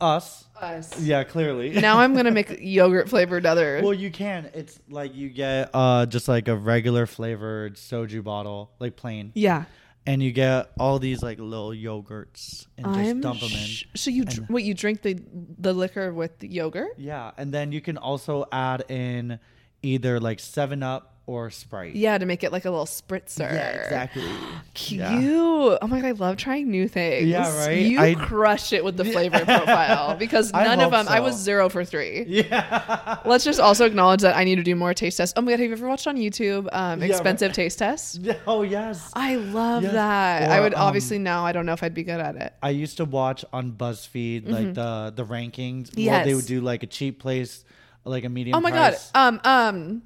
[0.00, 0.44] Us.
[0.60, 0.98] Us.
[1.00, 1.70] Yeah, clearly.
[1.70, 3.80] Now I'm gonna make yogurt flavored other.
[3.82, 4.50] Well, you can.
[4.54, 9.64] It's like you get uh just like a regular flavored soju bottle, like plain, yeah.
[10.06, 13.56] And you get all these like little yogurts and just I'm dump them in.
[13.58, 15.18] sh- so you dr- and- wait you drink the
[15.58, 16.94] the liquor with the yogurt?
[16.98, 19.38] Yeah, and then you can also add in
[19.82, 21.94] either like Seven Up or Sprite.
[21.94, 23.40] Yeah, to make it like a little spritzer.
[23.52, 24.24] Yeah, exactly.
[24.74, 25.00] Cute.
[25.00, 25.78] Yeah.
[25.80, 27.28] Oh my god, I love trying new things.
[27.28, 27.78] Yeah, right?
[27.78, 31.06] You I- crush it with the flavor profile because none of them.
[31.08, 32.24] I was zero for three.
[32.42, 33.18] Yeah.
[33.24, 35.32] Let's just also acknowledge that I need to do more taste tests.
[35.36, 37.54] Oh my god, have you ever watched on YouTube um, Yeah, expensive right.
[37.54, 38.18] taste tests?
[38.46, 39.10] oh yes.
[39.14, 39.92] I love Yes.
[39.92, 40.50] that.
[40.50, 41.46] I would um, obviously now.
[41.46, 42.52] I don't know if I'd be good at it.
[42.62, 45.94] I used to watch on BuzzFeed like the the rankings.
[45.96, 46.26] Well, Yes.
[46.26, 47.64] they would do like a cheap place,
[48.04, 48.56] like a medium.
[48.56, 49.10] Oh my price.
[49.12, 49.28] god.
[49.28, 50.02] Um um,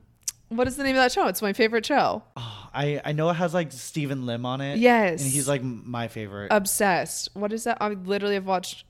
[0.49, 1.27] what is the name of that show?
[1.27, 2.23] It's my favorite show.
[2.37, 4.79] I I know it has like Steven Lim on it.
[4.79, 5.23] Yes.
[5.23, 6.49] and he's like my favorite.
[6.51, 7.31] Obsessed.
[7.35, 7.79] What is that?
[7.81, 8.85] I literally have watched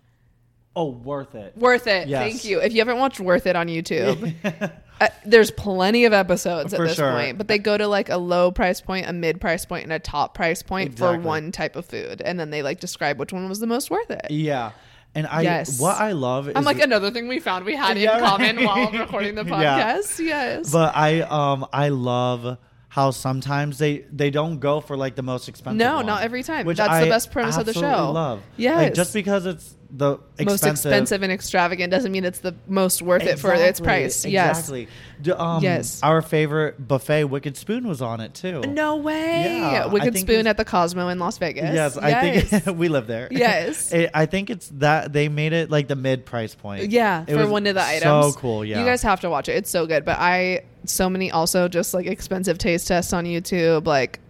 [0.77, 1.57] oh, worth it.
[1.57, 2.07] Worth It.
[2.07, 2.23] Yes.
[2.23, 2.61] Thank you.
[2.61, 4.35] If you haven't watched Worth It on YouTube,
[5.01, 7.13] uh, there's plenty of episodes at this sure.
[7.13, 9.93] point, but they go to like a low price point, a mid price point, and
[9.93, 11.17] a top price point Exactly.
[11.17, 13.91] for one type of food, and then they like describe which one was the most
[13.91, 14.31] worth it.
[14.31, 14.73] Yeah,
[15.17, 15.81] and I Yes.
[15.81, 16.47] what I love.
[16.49, 18.67] I'm is like another thing we found we had Yeah, in common right.
[18.67, 19.55] while recording the Yeah.
[19.97, 20.25] podcast.
[20.25, 20.71] Yes.
[20.71, 22.59] But I um I love
[22.97, 25.77] how sometimes they they don't go for like the most expensive.
[25.77, 26.65] No, one, not every time.
[26.65, 27.81] Which That's I the best premise of the show.
[28.11, 28.43] Love.
[28.57, 28.77] Yes.
[28.79, 33.03] Like, just because it's the expensive, most expensive and extravagant doesn't mean it's the most
[33.03, 34.25] worth it for its price.
[34.25, 34.59] Yes.
[34.71, 34.89] Exactly.
[35.31, 36.01] Um, Yes.
[36.03, 38.63] Our favorite buffet, Wicked Spoon, was on it too.
[38.63, 39.45] No way.
[39.61, 41.75] Yeah, Wicked Spoon at the Cosmo in Las Vegas.
[41.75, 43.29] Yes, I think we live there.
[43.31, 43.93] Yes.
[43.97, 46.91] It- I think it's that they made it like the mid price point.
[46.91, 48.35] Yeah, It for was one of the items.
[48.35, 48.65] So cool.
[48.65, 48.81] Yeah.
[48.81, 49.57] You guys have to watch it.
[49.57, 50.07] It's so good.
[50.07, 53.87] But I so many also just like expensive taste tests on YouTube.
[53.87, 54.21] Like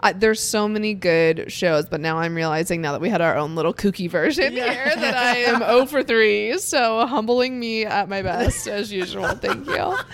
[0.00, 3.36] I, there's so many good shows, but now I'm realizing now that we had our
[3.36, 4.72] own little kooky version Yeah.
[4.72, 6.58] here that I am 0 for 3.
[6.58, 9.28] So humbling me at my best as usual.
[9.36, 9.96] Thank you.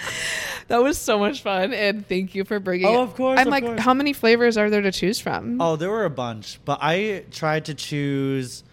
[0.69, 2.89] That was so much fun, and thank you for bringing.
[2.89, 3.81] Oh, of course, I'm of like, course.
[3.81, 5.63] how many flavors are there to choose from?
[5.63, 8.65] Oh, there were a bunch, but I tried to choose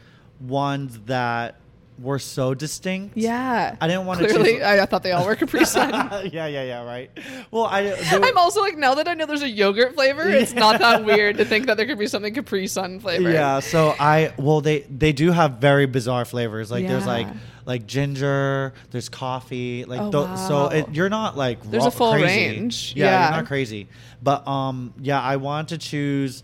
[0.42, 1.56] ones that
[1.98, 3.16] were so distinct.
[3.16, 4.54] yeah, I didn't want to clearly.
[4.56, 4.62] choose.
[4.64, 5.92] I, thought they all were Capri Sun.
[6.34, 7.10] yeah, yeah, yeah, right.
[7.52, 7.84] Well, I.
[7.84, 7.96] Were...
[8.26, 11.38] I'm also like now that I know there's a yogurt flavor, it's not that weird
[11.38, 13.30] to think that there could be something Capri Sun flavor.
[13.32, 16.70] Yeah, so I well they they do have very bizarre flavors.
[16.70, 17.28] Like there's like
[17.66, 21.92] like ginger, there's coffee, like Oh, tho- so it, you're not like There's raw- a
[21.92, 22.26] full crazy.
[22.26, 22.94] range.
[22.96, 23.28] Yeah, Yeah.
[23.30, 23.88] you're not crazy.
[24.22, 26.44] But um yeah, I want to choose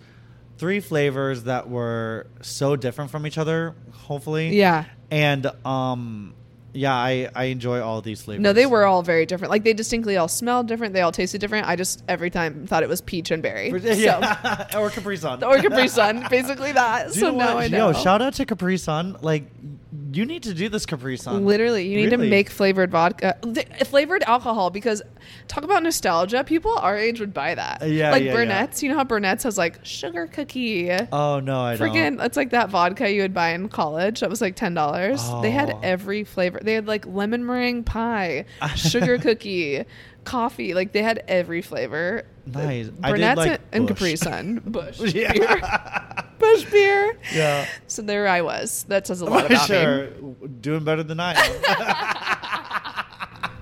[0.58, 4.56] three flavors that were so different from each other, hopefully.
[4.56, 4.86] Yeah.
[5.12, 6.34] And um
[6.74, 8.42] yeah, I I enjoy all these flavors.
[8.42, 9.52] No, they were all very different.
[9.52, 10.94] Like they distinctly all smelled different.
[10.94, 11.68] They all tasted different.
[11.68, 13.72] I just every time thought it was peach and berry.
[13.98, 14.68] yeah.
[14.78, 15.44] or Capri Sun.
[15.44, 17.14] Or Capri Sun, basically that.
[17.14, 17.64] Do so now what?
[17.64, 17.92] I know.
[17.92, 19.18] Yo, shout out to Capri Sun.
[19.22, 19.44] Like,
[20.14, 21.46] you need to do this Capri Sun.
[21.46, 25.02] Literally, you need to make flavored vodka, uh, th- flavored alcohol because
[25.50, 26.44] talk about nostalgia.
[26.46, 27.82] People our age would buy that.
[27.82, 28.34] Uh, yeah, like yeah, yeah.
[28.36, 28.82] Burnett's.
[28.82, 30.90] You know how Burnett's has like sugar cookie.
[31.12, 32.20] Oh no, I don't.
[32.22, 34.22] It's like that vodka you would buy in college.
[34.22, 35.22] That was like ten dollars.
[35.42, 35.80] They had Oh.
[35.84, 36.60] every flavor.
[36.62, 39.84] They had like lemon meringue pie, sugar cookie,
[40.24, 40.74] coffee.
[40.74, 42.24] Like they had every flavor.
[42.46, 42.88] Nice.
[43.04, 43.88] I did Burnett's like and.
[43.88, 45.32] Capri Sun, Busch Yeah.
[45.34, 45.62] beer,
[46.40, 47.18] Busch beer.
[47.34, 47.68] Yeah.
[47.88, 48.84] So there I was.
[48.88, 49.76] That says a lot about me.
[49.76, 50.08] sure.
[50.62, 53.06] Doing better than I am.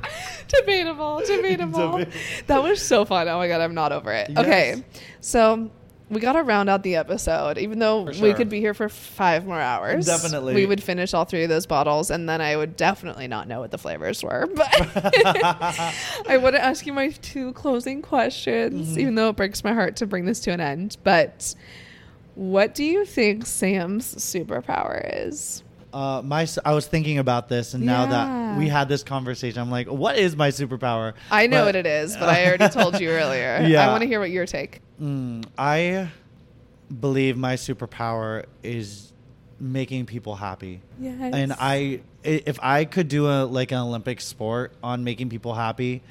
[0.47, 1.79] Debatable, debatable.
[1.99, 3.27] Deba- that was so fun.
[3.27, 4.29] Oh my god, I'm not over it.
[4.31, 4.39] Yes.
[4.39, 4.83] Okay,
[5.21, 5.69] so
[6.09, 7.57] we gotta round out the episode.
[7.57, 10.55] Even though For we could be here for five more hours, Definitely.
[10.55, 13.59] we would finish all three of those bottles, and then I would definitely not know
[13.59, 14.47] what the flavors were.
[14.55, 14.67] But
[16.27, 18.99] I want to ask you my two closing questions, Mm-hmm.
[18.99, 20.97] even though it breaks my heart to bring this to an end.
[21.03, 21.53] But
[22.35, 25.63] what do you think Sam's superpower is?
[25.91, 28.09] Uh, my, I was thinking about this, and now Yeah.
[28.11, 31.13] that we had this conversation, I'm like, what is my superpower?
[31.31, 33.65] I know But- what it is, but I already told you earlier.
[33.67, 33.87] Yeah.
[33.87, 34.81] I want to hear what your take.
[35.01, 36.09] Mm, I
[36.99, 39.11] believe my superpower is
[39.59, 40.81] making people happy.
[40.99, 41.33] Yes.
[41.33, 46.01] And i- if I could do a like an Olympic sport on making people happy,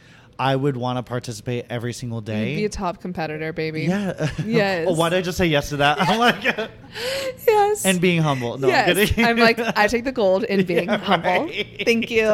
[0.41, 2.57] I would want to participate every single You'd day.
[2.57, 3.83] be a top competitor, baby.
[3.83, 4.31] yeah.
[4.45, 4.87] Yes.
[4.89, 6.01] oh, why did I just say yes to that?
[6.09, 6.43] I'm like,
[7.47, 7.85] Yes.
[7.85, 8.57] and being humble.
[8.59, 8.89] No, yes.
[8.89, 9.25] I'm kidding.
[9.25, 11.47] I'm like, I take the gold in being Yeah, humble.
[11.47, 11.83] right.
[11.85, 12.29] Thank you.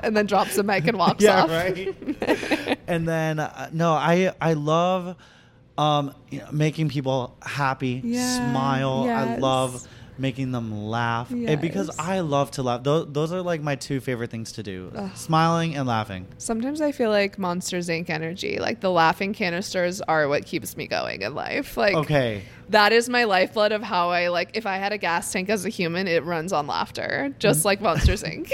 [0.00, 1.50] And then drops the mic and walks yeah, off.
[1.50, 2.78] right.
[2.86, 5.16] and then uh, no, I I love
[5.76, 9.06] um you know, making people happy, Yeah, smile.
[9.10, 9.86] I love
[10.18, 12.82] making them laugh And because I love to laugh.
[12.82, 15.10] Those, those are like my two favorite things to do: Ugh.
[15.14, 16.26] smiling and laughing.
[16.38, 18.10] Sometimes I feel like Monsters Inc.
[18.10, 18.58] energy.
[18.58, 21.76] Like the laughing canisters are what keeps me going in life.
[21.76, 22.42] Like Okay.
[22.70, 25.64] that is my lifeblood of how I like if I had a gas tank as
[25.64, 27.34] a human, it runs on laughter.
[27.38, 27.66] Just mm.
[27.66, 28.52] like Monsters Inc.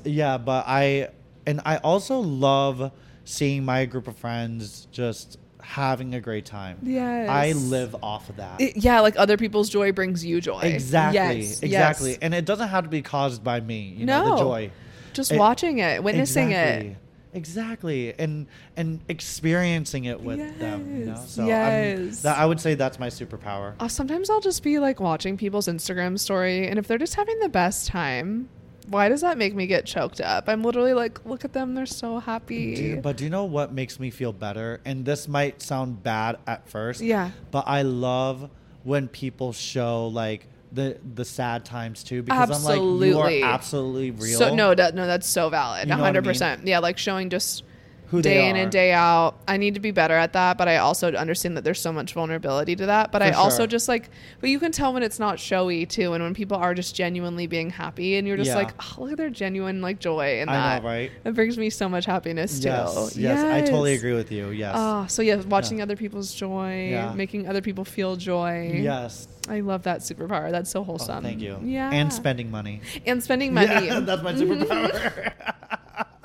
[0.04, 1.08] Yeah, but I
[1.46, 2.92] and I also love
[3.24, 6.78] seeing my group of friends just having a great time.
[6.82, 7.28] Yes.
[7.28, 8.60] I live off of that.
[8.60, 10.60] It- yeah, like other people's joy brings you joy.
[10.60, 11.16] exactly.
[11.40, 12.10] Yes, exactly.
[12.10, 12.18] yes.
[12.22, 14.30] And it doesn't have to be caused by me, you know, No.
[14.36, 14.70] the joy.
[15.12, 16.88] Just It- watching it, witnessing exactly.
[16.90, 16.96] it.
[17.34, 18.18] Exactly.
[18.18, 18.46] And
[18.78, 21.12] and experiencing it with them, you know.
[21.12, 22.22] Yes, So yes.
[22.22, 23.74] that, I would say that's my superpower.
[23.78, 27.38] Uh, sometimes I'll just be like watching people's Instagram story, and if they're just having
[27.40, 28.48] the best time,
[28.88, 30.48] why does that make me get choked up?
[30.48, 32.74] I'm literally like, look at them, they're so happy.
[32.74, 34.80] Do you- but do you know what makes me feel better?
[34.84, 37.00] And this might sound bad at first.
[37.00, 37.30] Yeah.
[37.50, 38.48] But I love
[38.84, 44.10] when people show like the the sad times too because I'm like you are absolutely
[44.10, 44.38] real.
[44.38, 45.84] So no, that, no, that's so valid.
[45.84, 46.30] You know what I hundred mean?
[46.30, 46.66] percent.
[46.66, 47.62] Yeah, like showing just
[48.10, 49.34] Who day in and day out.
[49.48, 52.12] I need to be better at that, but I also understand that there's so much
[52.14, 53.10] vulnerability to that.
[53.12, 53.66] But For I also sure.
[53.66, 56.72] just like, but you can tell when it's not showy too, and when people are
[56.74, 58.56] just genuinely being happy, and you're just Yeah.
[58.56, 60.84] like, oh, look at their genuine like joy in I know, that.
[60.84, 61.10] right?
[61.24, 62.68] It brings me so much happiness too.
[62.68, 64.50] Yes, yes, I totally agree with you.
[64.50, 64.74] Yes.
[64.78, 67.12] Oh, so yeah, watching other people's joy, Yeah.
[67.14, 68.70] making other people feel joy.
[68.82, 69.28] yes.
[69.48, 70.50] I love that superpower.
[70.50, 71.22] That's so Oh, wholesome.
[71.22, 71.58] thank you.
[71.62, 71.90] Yeah.
[71.92, 72.80] And spending money.
[73.06, 73.86] and spending money.
[73.86, 75.32] Yeah, that's my superpower.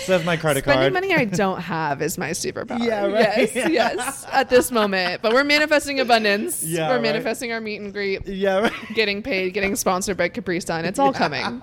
[0.00, 0.92] Says my credit Spending card.
[0.92, 2.82] money I don't have is my superpower.
[2.82, 3.54] Yeah, right.
[3.54, 4.26] Yes, yes.
[4.32, 6.62] At this moment, but we're manifesting abundance.
[6.64, 7.02] Yeah, we're right.
[7.02, 8.72] manifesting our meet and greet, Yeah, right.
[8.94, 10.84] getting paid, getting sponsored by Capri Sun.
[10.84, 11.62] It's all coming.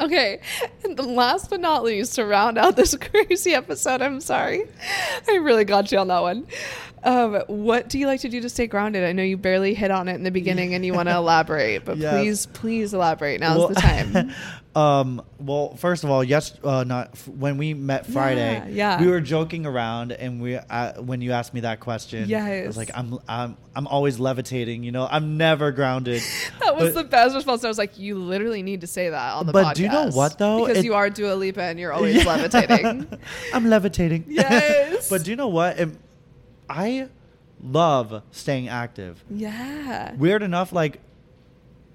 [0.00, 0.40] Okay,
[0.82, 4.64] and the last but not least, to round out this crazy episode, I'm sorry,
[5.28, 6.46] I really got you on that one.
[7.02, 9.04] Um, what do you like to do to stay grounded?
[9.04, 11.84] I know you barely hit on it in the beginning, and you want to elaborate,
[11.84, 12.12] but Yes.
[12.14, 13.40] please, please elaborate.
[13.40, 14.32] Now's Well- the time.
[14.76, 15.22] um.
[15.40, 16.52] Well, first of all, yes.
[16.62, 18.52] Uh, not f- when we met Friday.
[18.68, 19.00] Yeah, yeah.
[19.00, 22.76] We were joking around, and we uh, when you asked me that question, I was
[22.76, 24.84] like, I'm, I'm I'm always levitating.
[24.84, 26.22] You know, I'm never grounded.
[26.60, 27.64] That was But- the best response.
[27.64, 29.74] I was like, you literally need to say that on the But podcast.
[29.74, 30.66] do you know what, though?
[30.66, 33.08] Because It- you are Dua Lipa and you're always levitating.
[33.54, 34.26] I'm levitating.
[34.28, 35.08] Yes.
[35.08, 35.78] but do you know what?
[35.80, 35.88] It-
[36.70, 37.08] I
[37.62, 39.22] love staying active.
[39.28, 40.14] Yeah.
[40.14, 41.00] Weird enough, like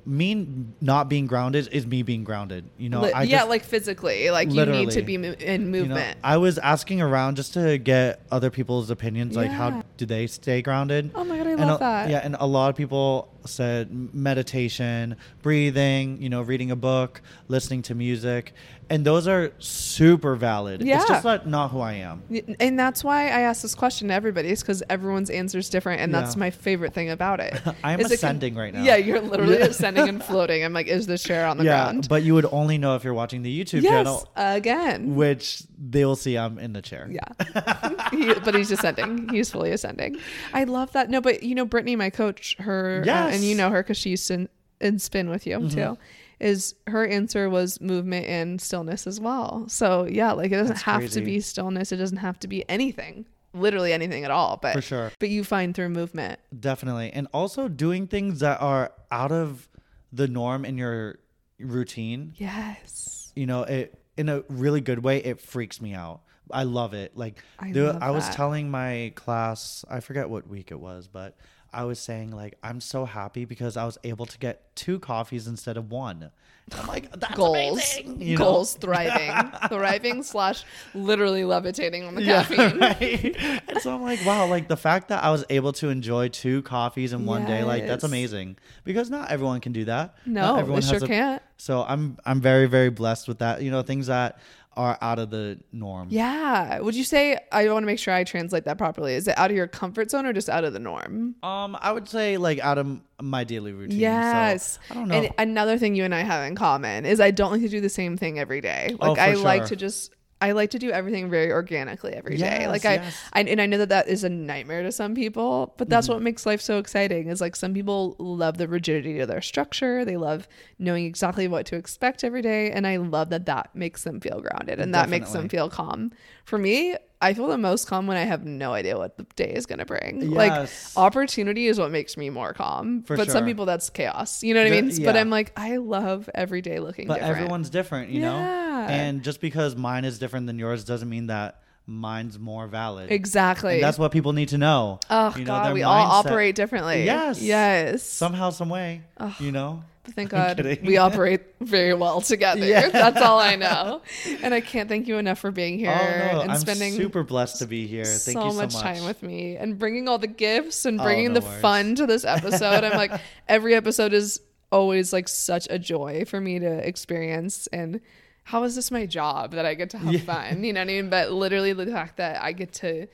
[0.08, 0.48] me
[0.82, 2.66] not being grounded is me being grounded.
[2.78, 5.62] You know, Li- I yeah, just- like physically, like you need to be mo- in
[5.62, 6.20] you know, movement.
[6.24, 9.54] I was asking around just to get other people's opinions, like Yeah.
[9.54, 11.10] how do they stay grounded?
[11.16, 12.10] Oh my God, I And love a- that.
[12.12, 17.82] Yeah, and a lot of people said meditation, breathing, you know, reading a book, listening
[17.84, 18.54] to music,
[18.90, 20.82] and those are super valid.
[20.82, 20.98] Yeah.
[20.98, 22.24] It's just not, not who I am.
[22.60, 26.02] And that's why I ask this question to everybody, is because everyone's answer is different,
[26.02, 27.60] and that's my favorite thing about it.
[27.84, 28.84] I'm is it can- ascending right now.
[28.84, 30.64] Yeah, you're literally ascending and floating.
[30.64, 32.08] I'm like, is this chair on the yeah, ground?
[32.10, 35.16] but you would only know if you're watching the YouTube yes, channel, again.
[35.16, 37.10] which they will see I'm in the chair.
[37.10, 38.10] Yeah.
[38.12, 39.30] he, but he's ascending.
[39.30, 40.18] He's fully ascending.
[40.54, 41.10] I love that.
[41.10, 43.35] No, but you know, Brittany, my coach, her, uh, Yes.
[43.36, 44.48] And you know her because she used to
[44.82, 45.70] in spin with you Mm-hmm.
[45.70, 45.98] too.
[46.40, 49.66] Is her answer was movement and stillness as well.
[49.70, 51.20] So yeah, like it doesn't That's have crazy.
[51.22, 51.92] to be stillness.
[51.94, 54.58] It doesn't have to be anything, literally anything at all.
[54.62, 55.12] But For sure.
[55.20, 56.40] But you find through movement.
[56.60, 57.12] Definitely.
[57.14, 59.70] And also doing things that are out of
[60.12, 61.20] the norm in your
[61.58, 62.34] routine.
[62.36, 63.32] Yes.
[63.36, 66.22] You know, it in a really good way, it freaks me out.
[66.52, 67.16] I love it.
[67.18, 71.38] Like I love I was telling my class, I forget what week it was, but
[71.76, 75.48] I was saying like I'm so happy because I was able to get two coffees
[75.48, 76.32] instead of one.
[76.76, 78.22] I'm like that's Goals, amazing.
[78.22, 78.44] you know?
[78.46, 79.32] goals, thriving,
[79.70, 80.64] thriving slash
[80.96, 82.80] literally levitating on the Yeah, caffeine.
[82.80, 83.36] right.
[83.68, 86.64] And so I'm like, wow, like the fact that I was able to enjoy two
[86.64, 88.58] coffees in one day, like that's amazing.
[88.84, 90.16] Because not everyone can do that.
[90.26, 91.44] No, not everyone sure a- can't.
[91.58, 93.62] So I'm I'm very very blessed with that.
[93.62, 94.40] You know, things that
[94.78, 96.08] are out of the norm.
[96.12, 96.80] Yeah.
[96.80, 99.14] Would you say I want to make sure I translate that properly?
[99.14, 101.36] Is it out of your comfort zone or just out of the norm?
[101.44, 104.00] Um, I would say like out of my daily routine.
[104.00, 104.74] Yes.
[104.74, 105.16] So, I don't know.
[105.16, 107.82] And another thing you and I have in common is I don't like to do
[107.82, 108.96] the same thing every day.
[109.00, 112.36] Oh, Like for I like to just I like to do everything very organically every
[112.38, 112.62] day.
[112.62, 113.18] Yes, Like I, yes.
[113.34, 116.14] I and I know that that is a nightmare to some people, but that's Mm-hmm.
[116.14, 117.30] what makes life so exciting.
[117.30, 120.04] Is like some people love the rigidity of their structure.
[120.04, 124.04] They love knowing exactly what to expect every day, and I love that that makes
[124.04, 126.12] them feel grounded and that makes them feel calm.
[126.44, 129.52] For me, I feel the most calm when I have no idea what the day
[129.56, 130.22] is going to bring.
[130.22, 130.32] Yes.
[130.32, 133.04] Like opportunity is what makes me more calm.
[133.04, 134.44] For but some people that's chaos.
[134.44, 135.04] You know what I The- mean?
[135.06, 135.16] But.
[135.18, 137.38] I'm like, I love every day looking but different.
[137.38, 138.36] everyone's different, you know?
[138.38, 138.88] Yeah.
[138.90, 143.12] And just because mine is different than yours doesn't mean that mine's more valid.
[143.12, 143.76] exactly.
[143.76, 145.00] And that's what people need to know.
[145.10, 147.06] Oh You know, God, we all operate differently.
[147.06, 147.42] Yes.
[147.42, 148.04] Yes.
[148.04, 149.04] somehow, some way.
[149.40, 149.84] You know?
[150.14, 152.66] Thank God we operate very well together.
[152.66, 152.90] Yeah.
[152.90, 154.02] That's all I know.
[154.42, 156.94] And I can't thank you enough for being oh, here oh no, and I'm spending
[156.94, 158.06] super blessed to be here.
[158.06, 158.82] Thank so you so much, much.
[158.84, 161.62] time with me and bringing all the gifts and Oh, bringing no the worries.
[161.62, 162.84] fun to this episode.
[162.84, 164.40] I'm like, every episode is
[164.72, 167.68] always like such a joy for me to experience.
[167.68, 168.02] And
[168.44, 170.20] how is this my job that I get to have Yeah.
[170.22, 170.64] fun?
[170.64, 171.10] You know what I mean?
[171.10, 173.08] But literally, the fact that I get to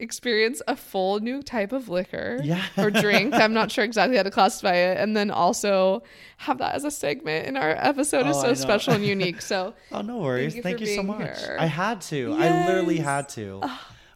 [0.00, 2.62] experience a full new type of liquor Yeah.
[2.76, 3.34] or drink.
[3.34, 4.98] I'm not sure exactly how to classify it.
[4.98, 6.02] And then also
[6.38, 9.42] have that as a segment in our episode is Oh, so special and unique.
[9.42, 10.56] So Oh, no worries.
[10.56, 11.38] you Thank you, so much.
[11.38, 11.56] here.
[11.60, 12.34] I had to.
[12.38, 13.60] I literally had to.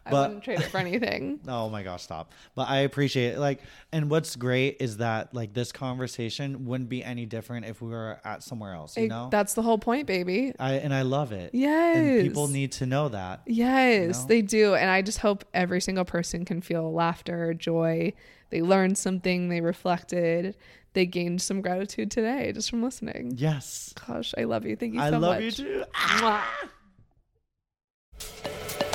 [0.05, 1.39] I But- wouldn't trade it for anything.
[1.47, 2.31] Oh my gosh, stop.
[2.53, 3.39] But I appreciate it.
[3.39, 7.89] Like, and what's great is that like this conversation wouldn't be any different if we
[7.89, 9.29] were at somewhere else, you It- know?
[9.31, 10.53] That's the whole point, baby.
[10.59, 11.51] I and I love it.
[11.53, 11.97] Yes.
[11.97, 13.41] And people need to know that.
[13.47, 14.27] Yes, know?
[14.27, 14.75] they do.
[14.75, 18.13] And I just hope every single person can feel laughter, joy.
[18.51, 20.55] They learned something, they reflected,
[20.93, 23.33] they gained some gratitude today just from listening.
[23.37, 23.93] Yes.
[24.07, 24.75] Gosh, I love you.
[24.75, 25.43] Thank you I so love much.
[25.43, 25.83] you too.
[25.93, 26.41] Mwah.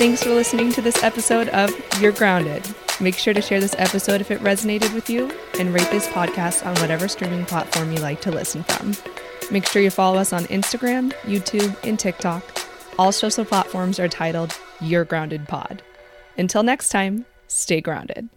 [0.01, 1.71] Thanks for listening to this episode of
[2.01, 2.67] You're Grounded.
[3.03, 6.65] Make sure to share this episode if it resonated with you and rate this podcast
[6.65, 8.97] on whatever streaming platform you like to listen from.
[9.51, 12.43] Make sure you follow us on Instagram, YouTube, and TikTok.
[12.99, 15.83] All social platforms are titled You're Grounded Pod.
[16.39, 18.31] Until next time, stay grounded.